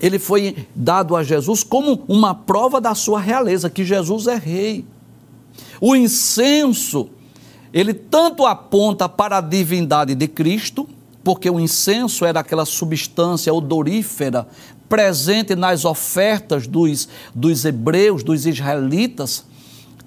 ele 0.00 0.18
foi 0.18 0.66
dado 0.74 1.16
a 1.16 1.22
Jesus 1.22 1.62
como 1.62 2.02
uma 2.08 2.34
prova 2.34 2.80
da 2.80 2.94
sua 2.94 3.20
realeza, 3.20 3.70
que 3.70 3.84
Jesus 3.84 4.26
é 4.26 4.36
rei. 4.36 4.84
O 5.80 5.94
incenso, 5.96 7.08
ele 7.72 7.94
tanto 7.94 8.44
aponta 8.44 9.08
para 9.08 9.38
a 9.38 9.40
divindade 9.40 10.14
de 10.14 10.28
Cristo, 10.28 10.88
porque 11.26 11.50
o 11.50 11.58
incenso 11.58 12.24
era 12.24 12.38
aquela 12.38 12.64
substância 12.64 13.52
odorífera 13.52 14.46
presente 14.88 15.56
nas 15.56 15.84
ofertas 15.84 16.68
dos, 16.68 17.08
dos 17.34 17.64
hebreus, 17.64 18.22
dos 18.22 18.46
israelitas, 18.46 19.44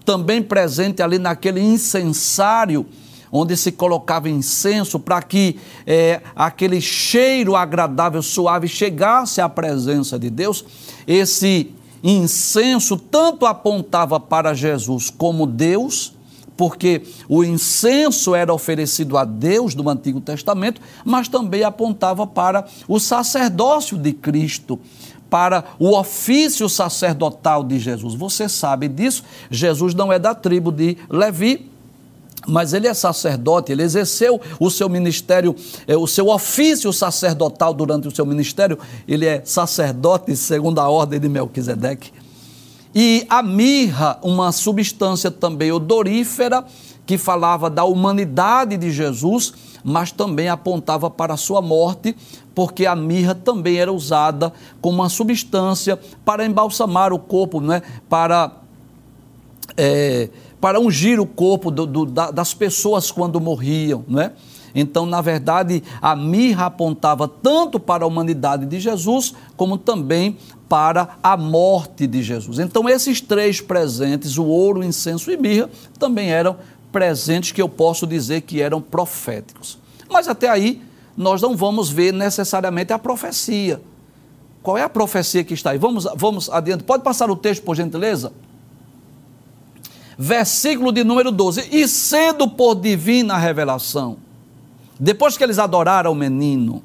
também 0.05 0.41
presente 0.41 1.01
ali 1.01 1.19
naquele 1.19 1.59
incensário 1.59 2.85
onde 3.29 3.57
se 3.57 3.69
colocava 3.69 4.29
incenso 4.29 4.97
para 4.97 5.21
que 5.21 5.59
é, 5.85 6.21
aquele 6.33 6.79
cheiro 6.79 7.53
agradável, 7.53 8.23
suave 8.23 8.69
chegasse 8.69 9.41
à 9.41 9.49
presença 9.49 10.17
de 10.17 10.29
Deus. 10.29 10.63
Esse 11.05 11.69
incenso 12.01 12.95
tanto 12.95 13.45
apontava 13.45 14.21
para 14.21 14.53
Jesus 14.53 15.09
como 15.09 15.45
Deus, 15.45 16.13
porque 16.59 17.03
o 17.29 17.41
incenso 17.41 18.35
era 18.35 18.53
oferecido 18.53 19.17
a 19.17 19.23
Deus 19.23 19.73
do 19.73 19.89
Antigo 19.89 20.19
Testamento, 20.19 20.81
mas 21.05 21.29
também 21.29 21.63
apontava 21.63 22.27
para 22.27 22.65
o 22.85 22.99
sacerdócio 22.99 23.97
de 23.97 24.11
Cristo, 24.11 24.77
para 25.29 25.63
o 25.79 25.97
ofício 25.97 26.67
sacerdotal 26.67 27.63
de 27.63 27.79
Jesus. 27.79 28.13
Você 28.13 28.49
sabe 28.49 28.89
disso, 28.89 29.23
Jesus 29.49 29.93
não 29.93 30.11
é 30.11 30.19
da 30.19 30.35
tribo 30.35 30.69
de 30.69 30.97
Levi, 31.09 31.71
mas 32.45 32.73
ele 32.73 32.89
é 32.89 32.93
sacerdote, 32.93 33.71
ele 33.71 33.83
exerceu 33.83 34.41
o 34.59 34.69
seu 34.69 34.89
ministério, 34.89 35.55
é, 35.87 35.95
o 35.95 36.07
seu 36.07 36.27
ofício 36.27 36.91
sacerdotal 36.91 37.73
durante 37.73 38.05
o 38.05 38.13
seu 38.13 38.25
ministério, 38.25 38.77
ele 39.07 39.25
é 39.25 39.41
sacerdote 39.45 40.35
segundo 40.35 40.79
a 40.79 40.89
ordem 40.89 41.21
de 41.21 41.29
Melquisedeque. 41.29 42.18
E 42.93 43.25
a 43.29 43.43
mirra, 43.43 44.17
uma 44.23 44.51
substância 44.51 45.29
também 45.29 45.71
odorífera, 45.71 46.65
que 47.05 47.17
falava 47.17 47.69
da 47.69 47.83
humanidade 47.83 48.77
de 48.77 48.91
Jesus, 48.91 49.53
mas 49.83 50.11
também 50.11 50.47
apontava 50.47 51.09
para 51.09 51.33
a 51.33 51.37
sua 51.37 51.61
morte, 51.61 52.15
porque 52.53 52.85
a 52.85 52.95
mirra 52.95 53.33
também 53.33 53.77
era 53.77 53.91
usada 53.91 54.53
como 54.81 54.97
uma 54.97 55.09
substância 55.09 55.99
para 56.23 56.45
embalsamar 56.45 57.13
o 57.13 57.17
corpo, 57.17 57.61
né? 57.61 57.81
para, 58.07 58.51
é, 59.77 60.29
para 60.61 60.79
ungir 60.79 61.19
o 61.19 61.25
corpo 61.25 61.71
do, 61.71 61.85
do, 61.85 62.05
das 62.05 62.53
pessoas 62.53 63.11
quando 63.11 63.39
morriam. 63.39 64.03
Né? 64.07 64.33
Então, 64.75 65.05
na 65.05 65.21
verdade, 65.21 65.81
a 66.01 66.15
mirra 66.15 66.67
apontava 66.67 67.27
tanto 67.27 67.79
para 67.79 68.03
a 68.03 68.07
humanidade 68.07 68.65
de 68.65 68.79
Jesus, 68.79 69.33
como 69.55 69.77
também 69.77 70.37
para 70.69 71.17
a 71.21 71.35
morte 71.35 72.07
de 72.07 72.21
Jesus. 72.23 72.59
Então, 72.59 72.87
esses 72.87 73.19
três 73.19 73.59
presentes, 73.59 74.37
o 74.37 74.45
ouro, 74.45 74.79
o 74.79 74.83
incenso 74.83 75.31
e 75.31 75.35
mirra, 75.35 75.69
também 75.97 76.29
eram 76.29 76.55
presentes 76.91 77.51
que 77.51 77.61
eu 77.61 77.67
posso 77.67 78.05
dizer 78.07 78.41
que 78.41 78.61
eram 78.61 78.79
proféticos. 78.79 79.77
Mas 80.09 80.27
até 80.27 80.47
aí, 80.47 80.81
nós 81.17 81.41
não 81.41 81.57
vamos 81.57 81.89
ver 81.89 82.13
necessariamente 82.13 82.93
a 82.93 82.99
profecia. 82.99 83.81
Qual 84.63 84.77
é 84.77 84.83
a 84.83 84.89
profecia 84.89 85.43
que 85.43 85.53
está 85.53 85.71
aí? 85.71 85.77
Vamos, 85.77 86.07
vamos 86.15 86.49
adiante. 86.49 86.83
Pode 86.83 87.03
passar 87.03 87.29
o 87.29 87.35
texto, 87.35 87.63
por 87.63 87.75
gentileza? 87.75 88.31
Versículo 90.17 90.91
de 90.91 91.03
número 91.03 91.31
12. 91.31 91.69
E 91.71 91.87
sendo 91.87 92.47
por 92.47 92.75
divina 92.75 93.37
revelação 93.37 94.17
depois 94.99 95.37
que 95.37 95.43
eles 95.43 95.57
adoraram 95.57 96.11
o 96.11 96.15
menino, 96.15 96.83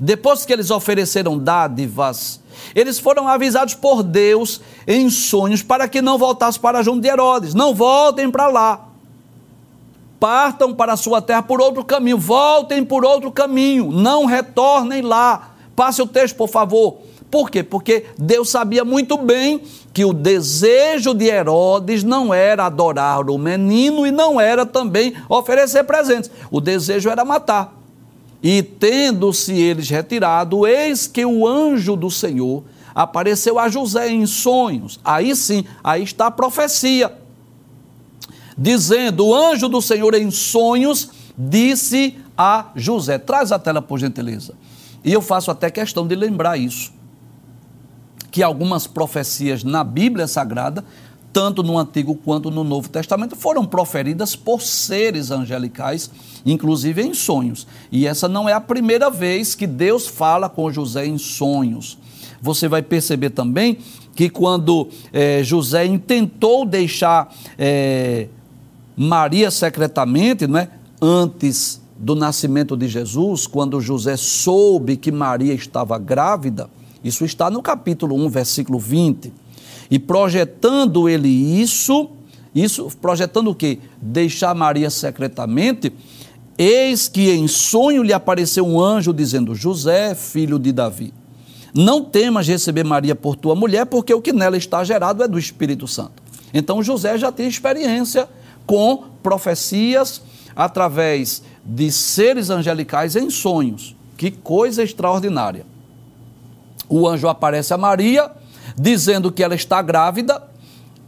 depois 0.00 0.46
que 0.46 0.52
eles 0.52 0.70
ofereceram 0.70 1.38
dádivas, 1.38 2.40
eles 2.74 2.98
foram 2.98 3.28
avisados 3.28 3.74
por 3.74 4.02
Deus 4.02 4.60
em 4.86 5.08
sonhos 5.10 5.62
para 5.62 5.88
que 5.88 6.02
não 6.02 6.18
voltassem 6.18 6.60
para 6.60 6.82
junto 6.82 7.00
de 7.00 7.08
Herodes. 7.08 7.54
Não 7.54 7.74
voltem 7.74 8.30
para 8.30 8.48
lá. 8.48 8.88
Partam 10.18 10.74
para 10.74 10.94
a 10.94 10.96
sua 10.96 11.20
terra 11.20 11.42
por 11.42 11.60
outro 11.60 11.84
caminho. 11.84 12.18
Voltem 12.18 12.84
por 12.84 13.04
outro 13.04 13.30
caminho. 13.30 13.90
Não 13.90 14.24
retornem 14.24 15.02
lá. 15.02 15.54
Passe 15.74 16.00
o 16.00 16.06
texto, 16.06 16.36
por 16.36 16.48
favor. 16.48 16.98
Por 17.30 17.50
quê? 17.50 17.62
Porque 17.62 18.06
Deus 18.16 18.48
sabia 18.48 18.84
muito 18.84 19.18
bem 19.18 19.60
que 19.92 20.04
o 20.04 20.12
desejo 20.12 21.12
de 21.12 21.26
Herodes 21.26 22.04
não 22.04 22.32
era 22.32 22.66
adorar 22.66 23.28
o 23.28 23.36
menino 23.36 24.06
e 24.06 24.10
não 24.10 24.40
era 24.40 24.64
também 24.64 25.14
oferecer 25.28 25.84
presentes. 25.84 26.30
O 26.50 26.60
desejo 26.60 27.10
era 27.10 27.24
matar. 27.24 27.74
E 28.48 28.62
tendo-se 28.62 29.52
eles 29.54 29.90
retirado, 29.90 30.68
eis 30.68 31.08
que 31.08 31.26
o 31.26 31.44
anjo 31.48 31.96
do 31.96 32.08
Senhor 32.08 32.62
apareceu 32.94 33.58
a 33.58 33.68
José 33.68 34.08
em 34.08 34.24
sonhos. 34.24 35.00
Aí 35.04 35.34
sim, 35.34 35.64
aí 35.82 36.04
está 36.04 36.28
a 36.28 36.30
profecia. 36.30 37.12
Dizendo: 38.56 39.26
O 39.26 39.34
anjo 39.34 39.68
do 39.68 39.82
Senhor 39.82 40.14
em 40.14 40.30
sonhos 40.30 41.10
disse 41.36 42.18
a 42.38 42.70
José. 42.76 43.18
Traz 43.18 43.50
a 43.50 43.58
tela, 43.58 43.82
por 43.82 43.98
gentileza. 43.98 44.54
E 45.04 45.12
eu 45.12 45.20
faço 45.20 45.50
até 45.50 45.68
questão 45.68 46.06
de 46.06 46.14
lembrar 46.14 46.56
isso 46.56 46.92
que 48.30 48.44
algumas 48.44 48.86
profecias 48.86 49.64
na 49.64 49.82
Bíblia 49.82 50.28
Sagrada, 50.28 50.84
tanto 51.36 51.62
no 51.62 51.76
Antigo 51.76 52.14
quanto 52.14 52.50
no 52.50 52.64
Novo 52.64 52.88
Testamento, 52.88 53.36
foram 53.36 53.66
proferidas 53.66 54.34
por 54.34 54.62
seres 54.62 55.30
angelicais, 55.30 56.10
inclusive 56.46 57.02
em 57.02 57.12
sonhos. 57.12 57.66
E 57.92 58.06
essa 58.06 58.26
não 58.26 58.48
é 58.48 58.54
a 58.54 58.60
primeira 58.60 59.10
vez 59.10 59.54
que 59.54 59.66
Deus 59.66 60.06
fala 60.06 60.48
com 60.48 60.72
José 60.72 61.04
em 61.04 61.18
sonhos. 61.18 61.98
Você 62.40 62.68
vai 62.68 62.80
perceber 62.80 63.28
também 63.28 63.76
que 64.14 64.30
quando 64.30 64.88
é, 65.12 65.42
José 65.42 65.84
intentou 65.84 66.64
deixar 66.64 67.30
é, 67.58 68.28
Maria 68.96 69.50
secretamente, 69.50 70.46
não 70.46 70.58
é? 70.58 70.70
antes 71.02 71.82
do 71.98 72.14
nascimento 72.14 72.74
de 72.78 72.88
Jesus, 72.88 73.46
quando 73.46 73.78
José 73.78 74.16
soube 74.16 74.96
que 74.96 75.12
Maria 75.12 75.52
estava 75.52 75.98
grávida, 75.98 76.70
isso 77.04 77.26
está 77.26 77.50
no 77.50 77.60
capítulo 77.60 78.16
1, 78.24 78.30
versículo 78.30 78.78
20. 78.78 79.44
E 79.90 79.98
projetando 79.98 81.08
ele 81.08 81.28
isso, 81.28 82.10
isso 82.54 82.90
projetando 83.00 83.48
o 83.48 83.54
quê? 83.54 83.78
Deixar 84.00 84.54
Maria 84.54 84.90
secretamente, 84.90 85.92
Eis 86.58 87.06
que 87.06 87.30
em 87.30 87.46
sonho 87.46 88.02
lhe 88.02 88.14
apareceu 88.14 88.66
um 88.66 88.80
anjo 88.80 89.12
dizendo: 89.12 89.54
José, 89.54 90.14
filho 90.14 90.58
de 90.58 90.72
Davi, 90.72 91.12
não 91.74 92.02
temas 92.02 92.48
receber 92.48 92.82
Maria 92.82 93.14
por 93.14 93.36
tua 93.36 93.54
mulher, 93.54 93.84
porque 93.84 94.14
o 94.14 94.22
que 94.22 94.32
nela 94.32 94.56
está 94.56 94.82
gerado 94.82 95.22
é 95.22 95.28
do 95.28 95.38
Espírito 95.38 95.86
Santo. 95.86 96.22
Então 96.54 96.82
José 96.82 97.18
já 97.18 97.30
tem 97.30 97.46
experiência 97.46 98.26
com 98.66 99.04
profecias 99.22 100.22
através 100.54 101.42
de 101.62 101.92
seres 101.92 102.48
angelicais 102.48 103.16
em 103.16 103.28
sonhos. 103.28 103.94
Que 104.16 104.30
coisa 104.30 104.82
extraordinária. 104.82 105.66
O 106.88 107.06
anjo 107.06 107.28
aparece 107.28 107.74
a 107.74 107.76
Maria, 107.76 108.30
dizendo 108.74 109.30
que 109.30 109.42
ela 109.42 109.54
está 109.54 109.82
grávida, 109.82 110.42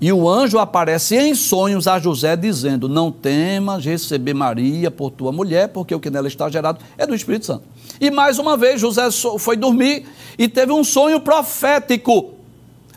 e 0.00 0.12
o 0.12 0.28
anjo 0.28 0.58
aparece 0.58 1.16
em 1.16 1.34
sonhos 1.34 1.88
a 1.88 1.98
José, 1.98 2.36
dizendo: 2.36 2.88
Não 2.88 3.10
temas 3.10 3.84
receber 3.84 4.32
Maria 4.32 4.90
por 4.90 5.10
tua 5.10 5.32
mulher, 5.32 5.68
porque 5.68 5.94
o 5.94 5.98
que 5.98 6.08
nela 6.08 6.28
está 6.28 6.48
gerado 6.48 6.78
é 6.96 7.04
do 7.04 7.14
Espírito 7.14 7.46
Santo. 7.46 7.64
E 8.00 8.10
mais 8.10 8.38
uma 8.38 8.56
vez, 8.56 8.80
José 8.80 9.10
foi 9.38 9.56
dormir 9.56 10.06
e 10.38 10.46
teve 10.46 10.72
um 10.72 10.84
sonho 10.84 11.20
profético. 11.20 12.34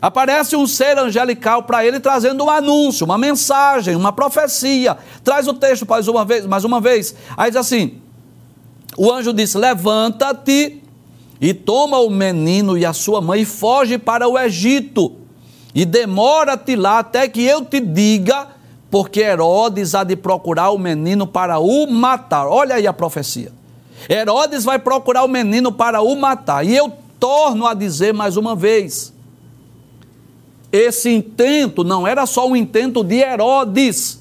Aparece 0.00 0.54
um 0.54 0.66
ser 0.66 0.98
angelical 0.98 1.64
para 1.64 1.84
ele 1.84 1.98
trazendo 1.98 2.44
um 2.44 2.50
anúncio, 2.50 3.04
uma 3.04 3.18
mensagem, 3.18 3.96
uma 3.96 4.12
profecia. 4.12 4.96
Traz 5.24 5.48
o 5.48 5.54
texto 5.54 5.86
mais 5.88 6.06
uma 6.06 6.24
vez, 6.24 6.46
mais 6.46 6.64
uma 6.64 6.80
vez. 6.80 7.16
Aí 7.36 7.50
diz 7.50 7.56
assim: 7.56 8.00
o 8.96 9.10
anjo 9.10 9.32
disse: 9.32 9.58
Levanta-te 9.58 10.81
e 11.42 11.52
toma 11.52 11.98
o 11.98 12.08
menino 12.08 12.78
e 12.78 12.86
a 12.86 12.92
sua 12.92 13.20
mãe 13.20 13.40
e 13.40 13.44
foge 13.44 13.98
para 13.98 14.28
o 14.28 14.38
Egito. 14.38 15.16
E 15.74 15.84
demora-te 15.84 16.76
lá 16.76 17.00
até 17.00 17.26
que 17.26 17.42
eu 17.42 17.64
te 17.64 17.80
diga, 17.80 18.46
porque 18.88 19.18
Herodes 19.18 19.92
há 19.96 20.04
de 20.04 20.14
procurar 20.14 20.70
o 20.70 20.78
menino 20.78 21.26
para 21.26 21.58
o 21.58 21.90
matar. 21.90 22.46
Olha 22.46 22.76
aí 22.76 22.86
a 22.86 22.92
profecia. 22.92 23.50
Herodes 24.08 24.62
vai 24.62 24.78
procurar 24.78 25.24
o 25.24 25.28
menino 25.28 25.72
para 25.72 26.00
o 26.00 26.14
matar. 26.14 26.64
E 26.64 26.76
eu 26.76 26.92
torno 27.18 27.66
a 27.66 27.74
dizer 27.74 28.14
mais 28.14 28.36
uma 28.36 28.54
vez: 28.54 29.12
esse 30.70 31.10
intento 31.10 31.82
não 31.82 32.06
era 32.06 32.24
só 32.24 32.46
um 32.46 32.54
intento 32.54 33.02
de 33.02 33.16
Herodes. 33.16 34.20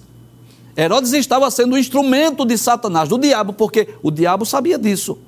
Herodes 0.75 1.13
estava 1.13 1.51
sendo 1.51 1.75
o 1.75 1.77
instrumento 1.77 2.45
de 2.45 2.57
Satanás, 2.57 3.09
do 3.09 3.19
diabo, 3.19 3.53
porque 3.53 3.89
o 4.01 4.09
diabo 4.09 4.43
sabia 4.43 4.79
disso. 4.79 5.19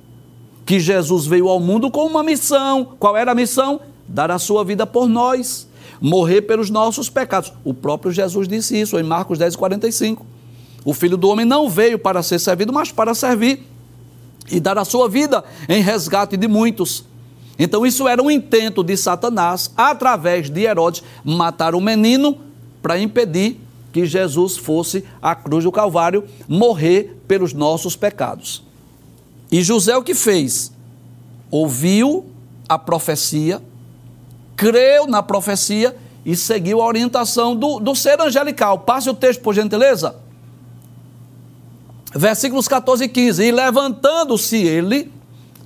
Que 0.64 0.80
Jesus 0.80 1.26
veio 1.26 1.48
ao 1.48 1.60
mundo 1.60 1.90
com 1.90 2.06
uma 2.06 2.22
missão. 2.22 2.96
Qual 2.98 3.16
era 3.16 3.32
a 3.32 3.34
missão? 3.34 3.80
Dar 4.06 4.30
a 4.30 4.38
sua 4.38 4.64
vida 4.64 4.86
por 4.86 5.08
nós, 5.08 5.68
morrer 6.00 6.42
pelos 6.42 6.70
nossos 6.70 7.08
pecados. 7.08 7.52
O 7.64 7.72
próprio 7.74 8.12
Jesus 8.12 8.48
disse 8.48 8.78
isso 8.78 8.98
em 8.98 9.02
Marcos 9.02 9.38
10, 9.38 9.56
45. 9.56 10.24
O 10.84 10.92
filho 10.92 11.16
do 11.16 11.28
homem 11.28 11.46
não 11.46 11.68
veio 11.68 11.98
para 11.98 12.22
ser 12.22 12.38
servido, 12.38 12.72
mas 12.72 12.92
para 12.92 13.14
servir 13.14 13.66
e 14.50 14.60
dar 14.60 14.76
a 14.78 14.84
sua 14.84 15.08
vida 15.08 15.42
em 15.68 15.82
resgate 15.82 16.36
de 16.36 16.46
muitos. 16.46 17.04
Então, 17.58 17.86
isso 17.86 18.08
era 18.08 18.22
um 18.22 18.30
intento 18.30 18.82
de 18.82 18.96
Satanás, 18.96 19.70
através 19.76 20.50
de 20.50 20.62
Herodes, 20.62 21.02
matar 21.24 21.74
o 21.74 21.80
menino 21.80 22.36
para 22.82 22.98
impedir 22.98 23.60
que 23.92 24.04
Jesus 24.04 24.56
fosse 24.56 25.04
à 25.22 25.34
cruz 25.34 25.62
do 25.62 25.70
Calvário 25.70 26.24
morrer 26.48 27.16
pelos 27.28 27.52
nossos 27.52 27.94
pecados. 27.94 28.63
E 29.54 29.62
José 29.62 29.96
o 29.96 30.02
que 30.02 30.16
fez? 30.16 30.72
Ouviu 31.48 32.26
a 32.68 32.76
profecia, 32.76 33.62
creu 34.56 35.06
na 35.06 35.22
profecia 35.22 35.96
e 36.26 36.34
seguiu 36.34 36.82
a 36.82 36.84
orientação 36.84 37.54
do, 37.54 37.78
do 37.78 37.94
ser 37.94 38.20
angelical. 38.20 38.80
Passe 38.80 39.08
o 39.08 39.14
texto, 39.14 39.40
por 39.42 39.54
gentileza. 39.54 40.16
Versículos 42.12 42.66
14 42.66 43.04
e 43.04 43.08
15. 43.08 43.44
E 43.44 43.52
levantando-se 43.52 44.56
ele, 44.56 45.12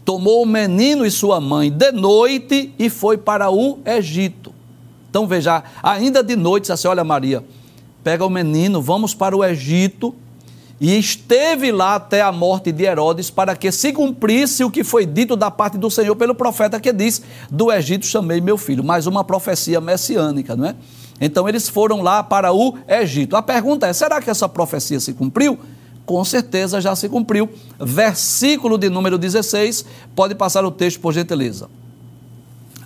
tomou 0.04 0.42
o 0.42 0.46
menino 0.46 1.06
e 1.06 1.10
sua 1.10 1.40
mãe 1.40 1.70
de 1.70 1.90
noite 1.90 2.74
e 2.78 2.90
foi 2.90 3.16
para 3.16 3.50
o 3.50 3.78
Egito. 3.86 4.52
Então 5.08 5.26
veja, 5.26 5.64
ainda 5.82 6.22
de 6.22 6.36
noite, 6.36 6.70
assim, 6.70 6.88
olha 6.88 7.04
Maria, 7.04 7.42
pega 8.04 8.22
o 8.22 8.28
menino, 8.28 8.82
vamos 8.82 9.14
para 9.14 9.34
o 9.34 9.42
Egito, 9.42 10.14
e 10.80 10.96
esteve 10.96 11.72
lá 11.72 11.96
até 11.96 12.22
a 12.22 12.30
morte 12.30 12.70
de 12.70 12.84
Herodes, 12.84 13.30
para 13.30 13.56
que 13.56 13.72
se 13.72 13.92
cumprisse 13.92 14.62
o 14.62 14.70
que 14.70 14.84
foi 14.84 15.04
dito 15.04 15.34
da 15.34 15.50
parte 15.50 15.76
do 15.76 15.90
Senhor 15.90 16.14
pelo 16.14 16.34
profeta 16.34 16.78
que 16.78 16.92
diz: 16.92 17.22
Do 17.50 17.72
Egito 17.72 18.06
chamei 18.06 18.40
meu 18.40 18.56
filho. 18.56 18.84
Mais 18.84 19.06
uma 19.06 19.24
profecia 19.24 19.80
messiânica, 19.80 20.54
não 20.54 20.66
é? 20.66 20.76
Então 21.20 21.48
eles 21.48 21.68
foram 21.68 22.00
lá 22.00 22.22
para 22.22 22.52
o 22.52 22.78
Egito. 22.86 23.34
A 23.34 23.42
pergunta 23.42 23.86
é: 23.86 23.92
será 23.92 24.20
que 24.22 24.30
essa 24.30 24.48
profecia 24.48 25.00
se 25.00 25.12
cumpriu? 25.12 25.58
com 26.08 26.24
certeza 26.24 26.80
já 26.80 26.96
se 26.96 27.06
cumpriu. 27.06 27.50
Versículo 27.78 28.78
de 28.78 28.88
número 28.88 29.18
16, 29.18 29.84
pode 30.16 30.34
passar 30.34 30.64
o 30.64 30.70
texto 30.70 31.00
por 31.00 31.12
gentileza. 31.12 31.68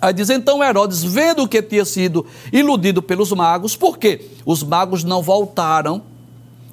Aí 0.01 0.13
diz: 0.13 0.29
Então 0.29 0.61
Herodes, 0.61 1.01
vendo 1.01 1.47
que 1.47 1.61
tinha 1.61 1.85
sido 1.85 2.25
iludido 2.51 3.01
pelos 3.01 3.31
magos, 3.31 3.77
porque 3.77 4.29
os 4.45 4.61
magos 4.61 5.05
não 5.05 5.21
voltaram, 5.21 6.01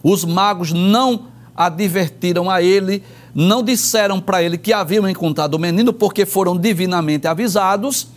os 0.03 0.25
magos 0.25 0.73
não 0.73 1.27
advertiram 1.57 2.51
a 2.51 2.63
ele, 2.63 3.03
não 3.35 3.63
disseram 3.63 4.21
para 4.21 4.43
ele 4.43 4.57
que 4.57 4.73
haviam 4.73 5.09
encontrado 5.09 5.55
o 5.55 5.59
menino, 5.59 5.93
porque 5.93 6.25
foram 6.25 6.57
divinamente 6.57 7.27
avisados, 7.27 8.09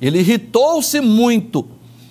ele 0.00 0.18
irritou-se 0.18 1.00
muito 1.00 1.66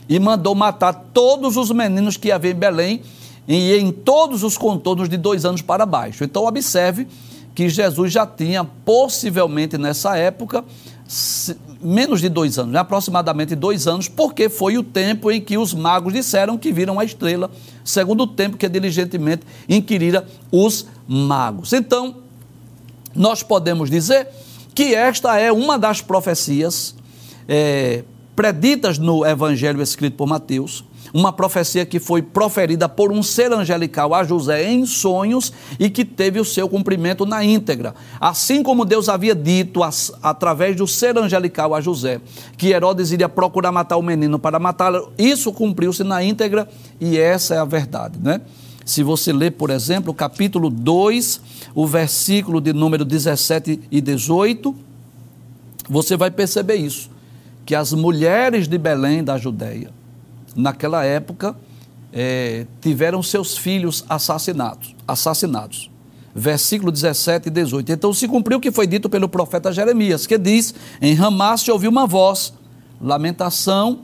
e 0.08 0.20
mandou 0.20 0.56
matar 0.56 0.94
todos 1.14 1.58
os 1.58 1.72
meninos 1.72 2.18
que 2.18 2.32
havia 2.32 2.52
em 2.52 2.56
Belém 2.56 3.02
e 3.48 3.76
em 3.76 3.92
todos 3.92 4.44
os 4.44 4.58
contornos 4.58 5.10
de 5.10 5.18
dois 5.18 5.46
anos 5.46 5.62
para 5.62 5.86
baixo. 5.86 6.24
Então, 6.24 6.46
observe 6.46 7.08
que 7.54 7.68
Jesus 7.68 8.12
já 8.12 8.26
tinha, 8.26 8.64
possivelmente 8.64 9.78
nessa 9.78 10.16
época, 10.18 10.64
menos 11.82 12.22
de 12.22 12.30
dois 12.30 12.60
anos, 12.60 12.74
né? 12.74 12.80
aproximadamente 12.80 13.56
dois 13.56 13.88
anos, 13.88 14.08
porque 14.08 14.48
foi 14.48 14.78
o 14.78 14.84
tempo 14.84 15.32
em 15.32 15.42
que 15.42 15.58
os 15.58 15.74
magos 15.74 16.14
disseram 16.14 16.58
que 16.58 16.72
viram 16.72 17.00
a 17.00 17.04
estrela, 17.04 17.50
segundo 17.84 18.24
o 18.24 18.28
tempo 18.28 18.58
que 18.58 18.70
diligentemente 18.70 19.44
inquirira 19.68 20.28
os 20.52 20.86
magos. 21.08 21.74
Então, 21.74 22.18
nós 23.16 23.42
podemos 23.42 23.90
dizer 23.90 24.28
que 24.76 24.94
esta 24.94 25.38
é 25.38 25.52
uma 25.52 25.80
das 25.80 26.00
profecias 26.00 26.96
é, 27.48 28.04
preditas 28.36 29.00
no 29.00 29.26
Evangelho 29.26 29.82
escrito 29.82 30.16
por 30.16 30.28
Mateus, 30.28 30.84
uma 31.14 31.34
profecia 31.34 31.86
que 31.86 32.00
foi 32.00 32.22
proferida 32.22 32.88
por 32.88 33.12
um 33.12 33.24
ser 33.24 33.52
angelical 33.52 34.14
a 34.14 34.24
José 34.24 34.70
em 34.70 34.86
sonhos 34.86 35.52
e 35.80 35.90
que 35.90 36.06
teve 36.06 36.40
o 36.40 36.46
seu 36.46 36.68
cumprimento 36.70 37.26
na 37.26 37.44
íntegra. 37.44 37.96
Assim 38.20 38.62
como 38.62 38.86
Deus 38.86 39.10
havia 39.10 39.36
dito 39.36 39.84
as, 39.84 40.12
através 40.22 40.76
do 40.76 40.88
ser 40.88 41.18
angelical 41.18 41.74
a 41.74 41.82
José 41.82 42.22
que 42.58 42.70
Herodes 42.70 43.12
iria 43.12 43.30
procurar 43.30 43.72
matar 43.72 43.98
o 43.98 44.02
menino 44.02 44.38
para 44.38 44.60
matá-lo, 44.60 45.12
isso 45.18 45.52
cumpriu-se 45.52 46.04
na 46.04 46.24
íntegra 46.24 46.68
e 47.00 47.18
essa 47.18 47.56
é 47.56 47.58
a 47.58 47.66
verdade, 47.66 48.20
né? 48.22 48.42
Se 48.86 49.04
você 49.04 49.32
ler, 49.32 49.52
por 49.52 49.70
exemplo, 49.70 50.12
o 50.12 50.16
capítulo 50.16 50.68
2, 50.70 51.42
o 51.76 51.86
versículo 51.86 52.60
de 52.60 52.74
número 52.74 53.06
17 53.06 53.82
e 53.92 54.02
18, 54.02 54.76
você 55.88 56.18
vai 56.18 56.32
perceber 56.32 56.76
isso, 56.76 57.10
que 57.66 57.76
as 57.76 57.94
mulheres 57.94 58.68
de 58.68 58.80
Belém 58.80 59.24
da 59.24 59.38
Judéia 59.38 59.92
naquela 60.56 61.04
época, 61.04 61.56
é, 62.12 62.66
tiveram 62.82 63.22
seus 63.22 63.58
filhos 63.58 64.04
assassinados. 64.10 64.96
assassinados. 65.08 65.90
Versículo 66.34 66.92
17 66.92 67.48
e 67.48 67.52
18. 67.52 67.92
Então 67.92 68.14
se 68.14 68.28
cumpriu 68.28 68.60
o 68.60 68.62
que 68.62 68.72
foi 68.72 68.86
dito 68.86 69.10
pelo 69.10 69.28
profeta 69.28 69.72
Jeremias, 69.72 70.28
que 70.28 70.38
diz: 70.38 70.74
Em 71.02 71.14
Ramá 71.14 71.58
se 71.58 71.72
ouviu 71.72 71.90
uma 71.90 72.06
voz, 72.06 72.54
lamentação, 73.02 74.02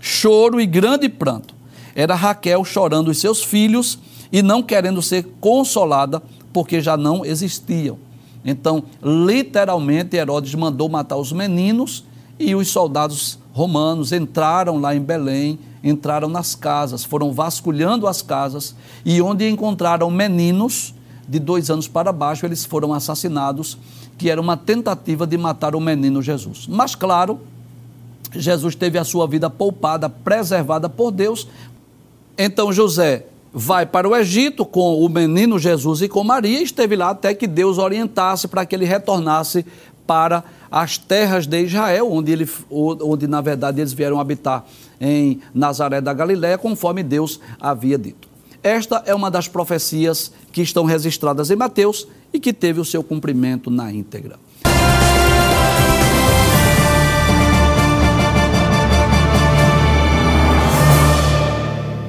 choro 0.00 0.60
e 0.60 0.66
grande 0.66 1.08
pranto. 1.08 1.54
Era 1.94 2.14
Raquel 2.14 2.64
chorando 2.64 3.08
os 3.08 3.18
seus 3.18 3.42
filhos 3.42 3.98
e 4.32 4.42
não 4.42 4.62
querendo 4.62 5.02
ser 5.02 5.26
consolada, 5.40 6.22
porque 6.52 6.80
já 6.80 6.96
não 6.96 7.24
existiam. 7.24 7.98
Então, 8.44 8.84
literalmente, 9.02 10.16
Herodes 10.16 10.54
mandou 10.54 10.88
matar 10.88 11.16
os 11.16 11.32
meninos 11.32 12.04
e 12.38 12.54
os 12.54 12.68
soldados 12.68 13.38
romanos 13.52 14.12
entraram 14.12 14.78
lá 14.80 14.94
em 14.94 15.00
Belém 15.00 15.58
entraram 15.82 16.28
nas 16.28 16.54
casas, 16.54 17.04
foram 17.04 17.32
vasculhando 17.32 18.06
as 18.06 18.22
casas 18.22 18.74
e 19.04 19.20
onde 19.22 19.48
encontraram 19.48 20.10
meninos 20.10 20.94
de 21.28 21.38
dois 21.38 21.70
anos 21.70 21.86
para 21.86 22.10
baixo, 22.10 22.46
eles 22.46 22.64
foram 22.64 22.94
assassinados, 22.94 23.76
que 24.16 24.30
era 24.30 24.40
uma 24.40 24.56
tentativa 24.56 25.26
de 25.26 25.36
matar 25.36 25.76
o 25.76 25.80
menino 25.80 26.22
Jesus. 26.22 26.66
Mas, 26.66 26.94
claro, 26.94 27.38
Jesus 28.32 28.74
teve 28.74 28.98
a 28.98 29.04
sua 29.04 29.26
vida 29.26 29.50
poupada, 29.50 30.08
preservada 30.08 30.88
por 30.88 31.10
Deus. 31.10 31.46
Então, 32.36 32.72
José 32.72 33.26
vai 33.52 33.84
para 33.84 34.08
o 34.08 34.16
Egito 34.16 34.64
com 34.64 35.04
o 35.04 35.08
menino 35.08 35.58
Jesus 35.58 36.00
e 36.00 36.08
com 36.08 36.24
Maria, 36.24 36.60
e 36.60 36.62
esteve 36.62 36.96
lá 36.96 37.10
até 37.10 37.34
que 37.34 37.46
Deus 37.46 37.76
orientasse 37.76 38.48
para 38.48 38.64
que 38.64 38.74
ele 38.74 38.84
retornasse 38.86 39.66
para 40.06 40.42
as 40.70 40.98
terras 40.98 41.46
de 41.46 41.62
Israel, 41.62 42.10
onde, 42.10 42.32
ele, 42.32 42.48
onde 42.70 43.26
na 43.26 43.40
verdade 43.40 43.80
eles 43.80 43.92
vieram 43.92 44.20
habitar 44.20 44.64
em 45.00 45.40
Nazaré 45.54 46.00
da 46.00 46.12
Galiléia, 46.12 46.58
conforme 46.58 47.02
Deus 47.02 47.40
havia 47.60 47.98
dito. 47.98 48.28
Esta 48.62 49.02
é 49.06 49.14
uma 49.14 49.30
das 49.30 49.48
profecias 49.48 50.32
que 50.52 50.60
estão 50.60 50.84
registradas 50.84 51.50
em 51.50 51.56
Mateus 51.56 52.06
e 52.32 52.40
que 52.40 52.52
teve 52.52 52.80
o 52.80 52.84
seu 52.84 53.02
cumprimento 53.02 53.70
na 53.70 53.92
íntegra. 53.92 54.38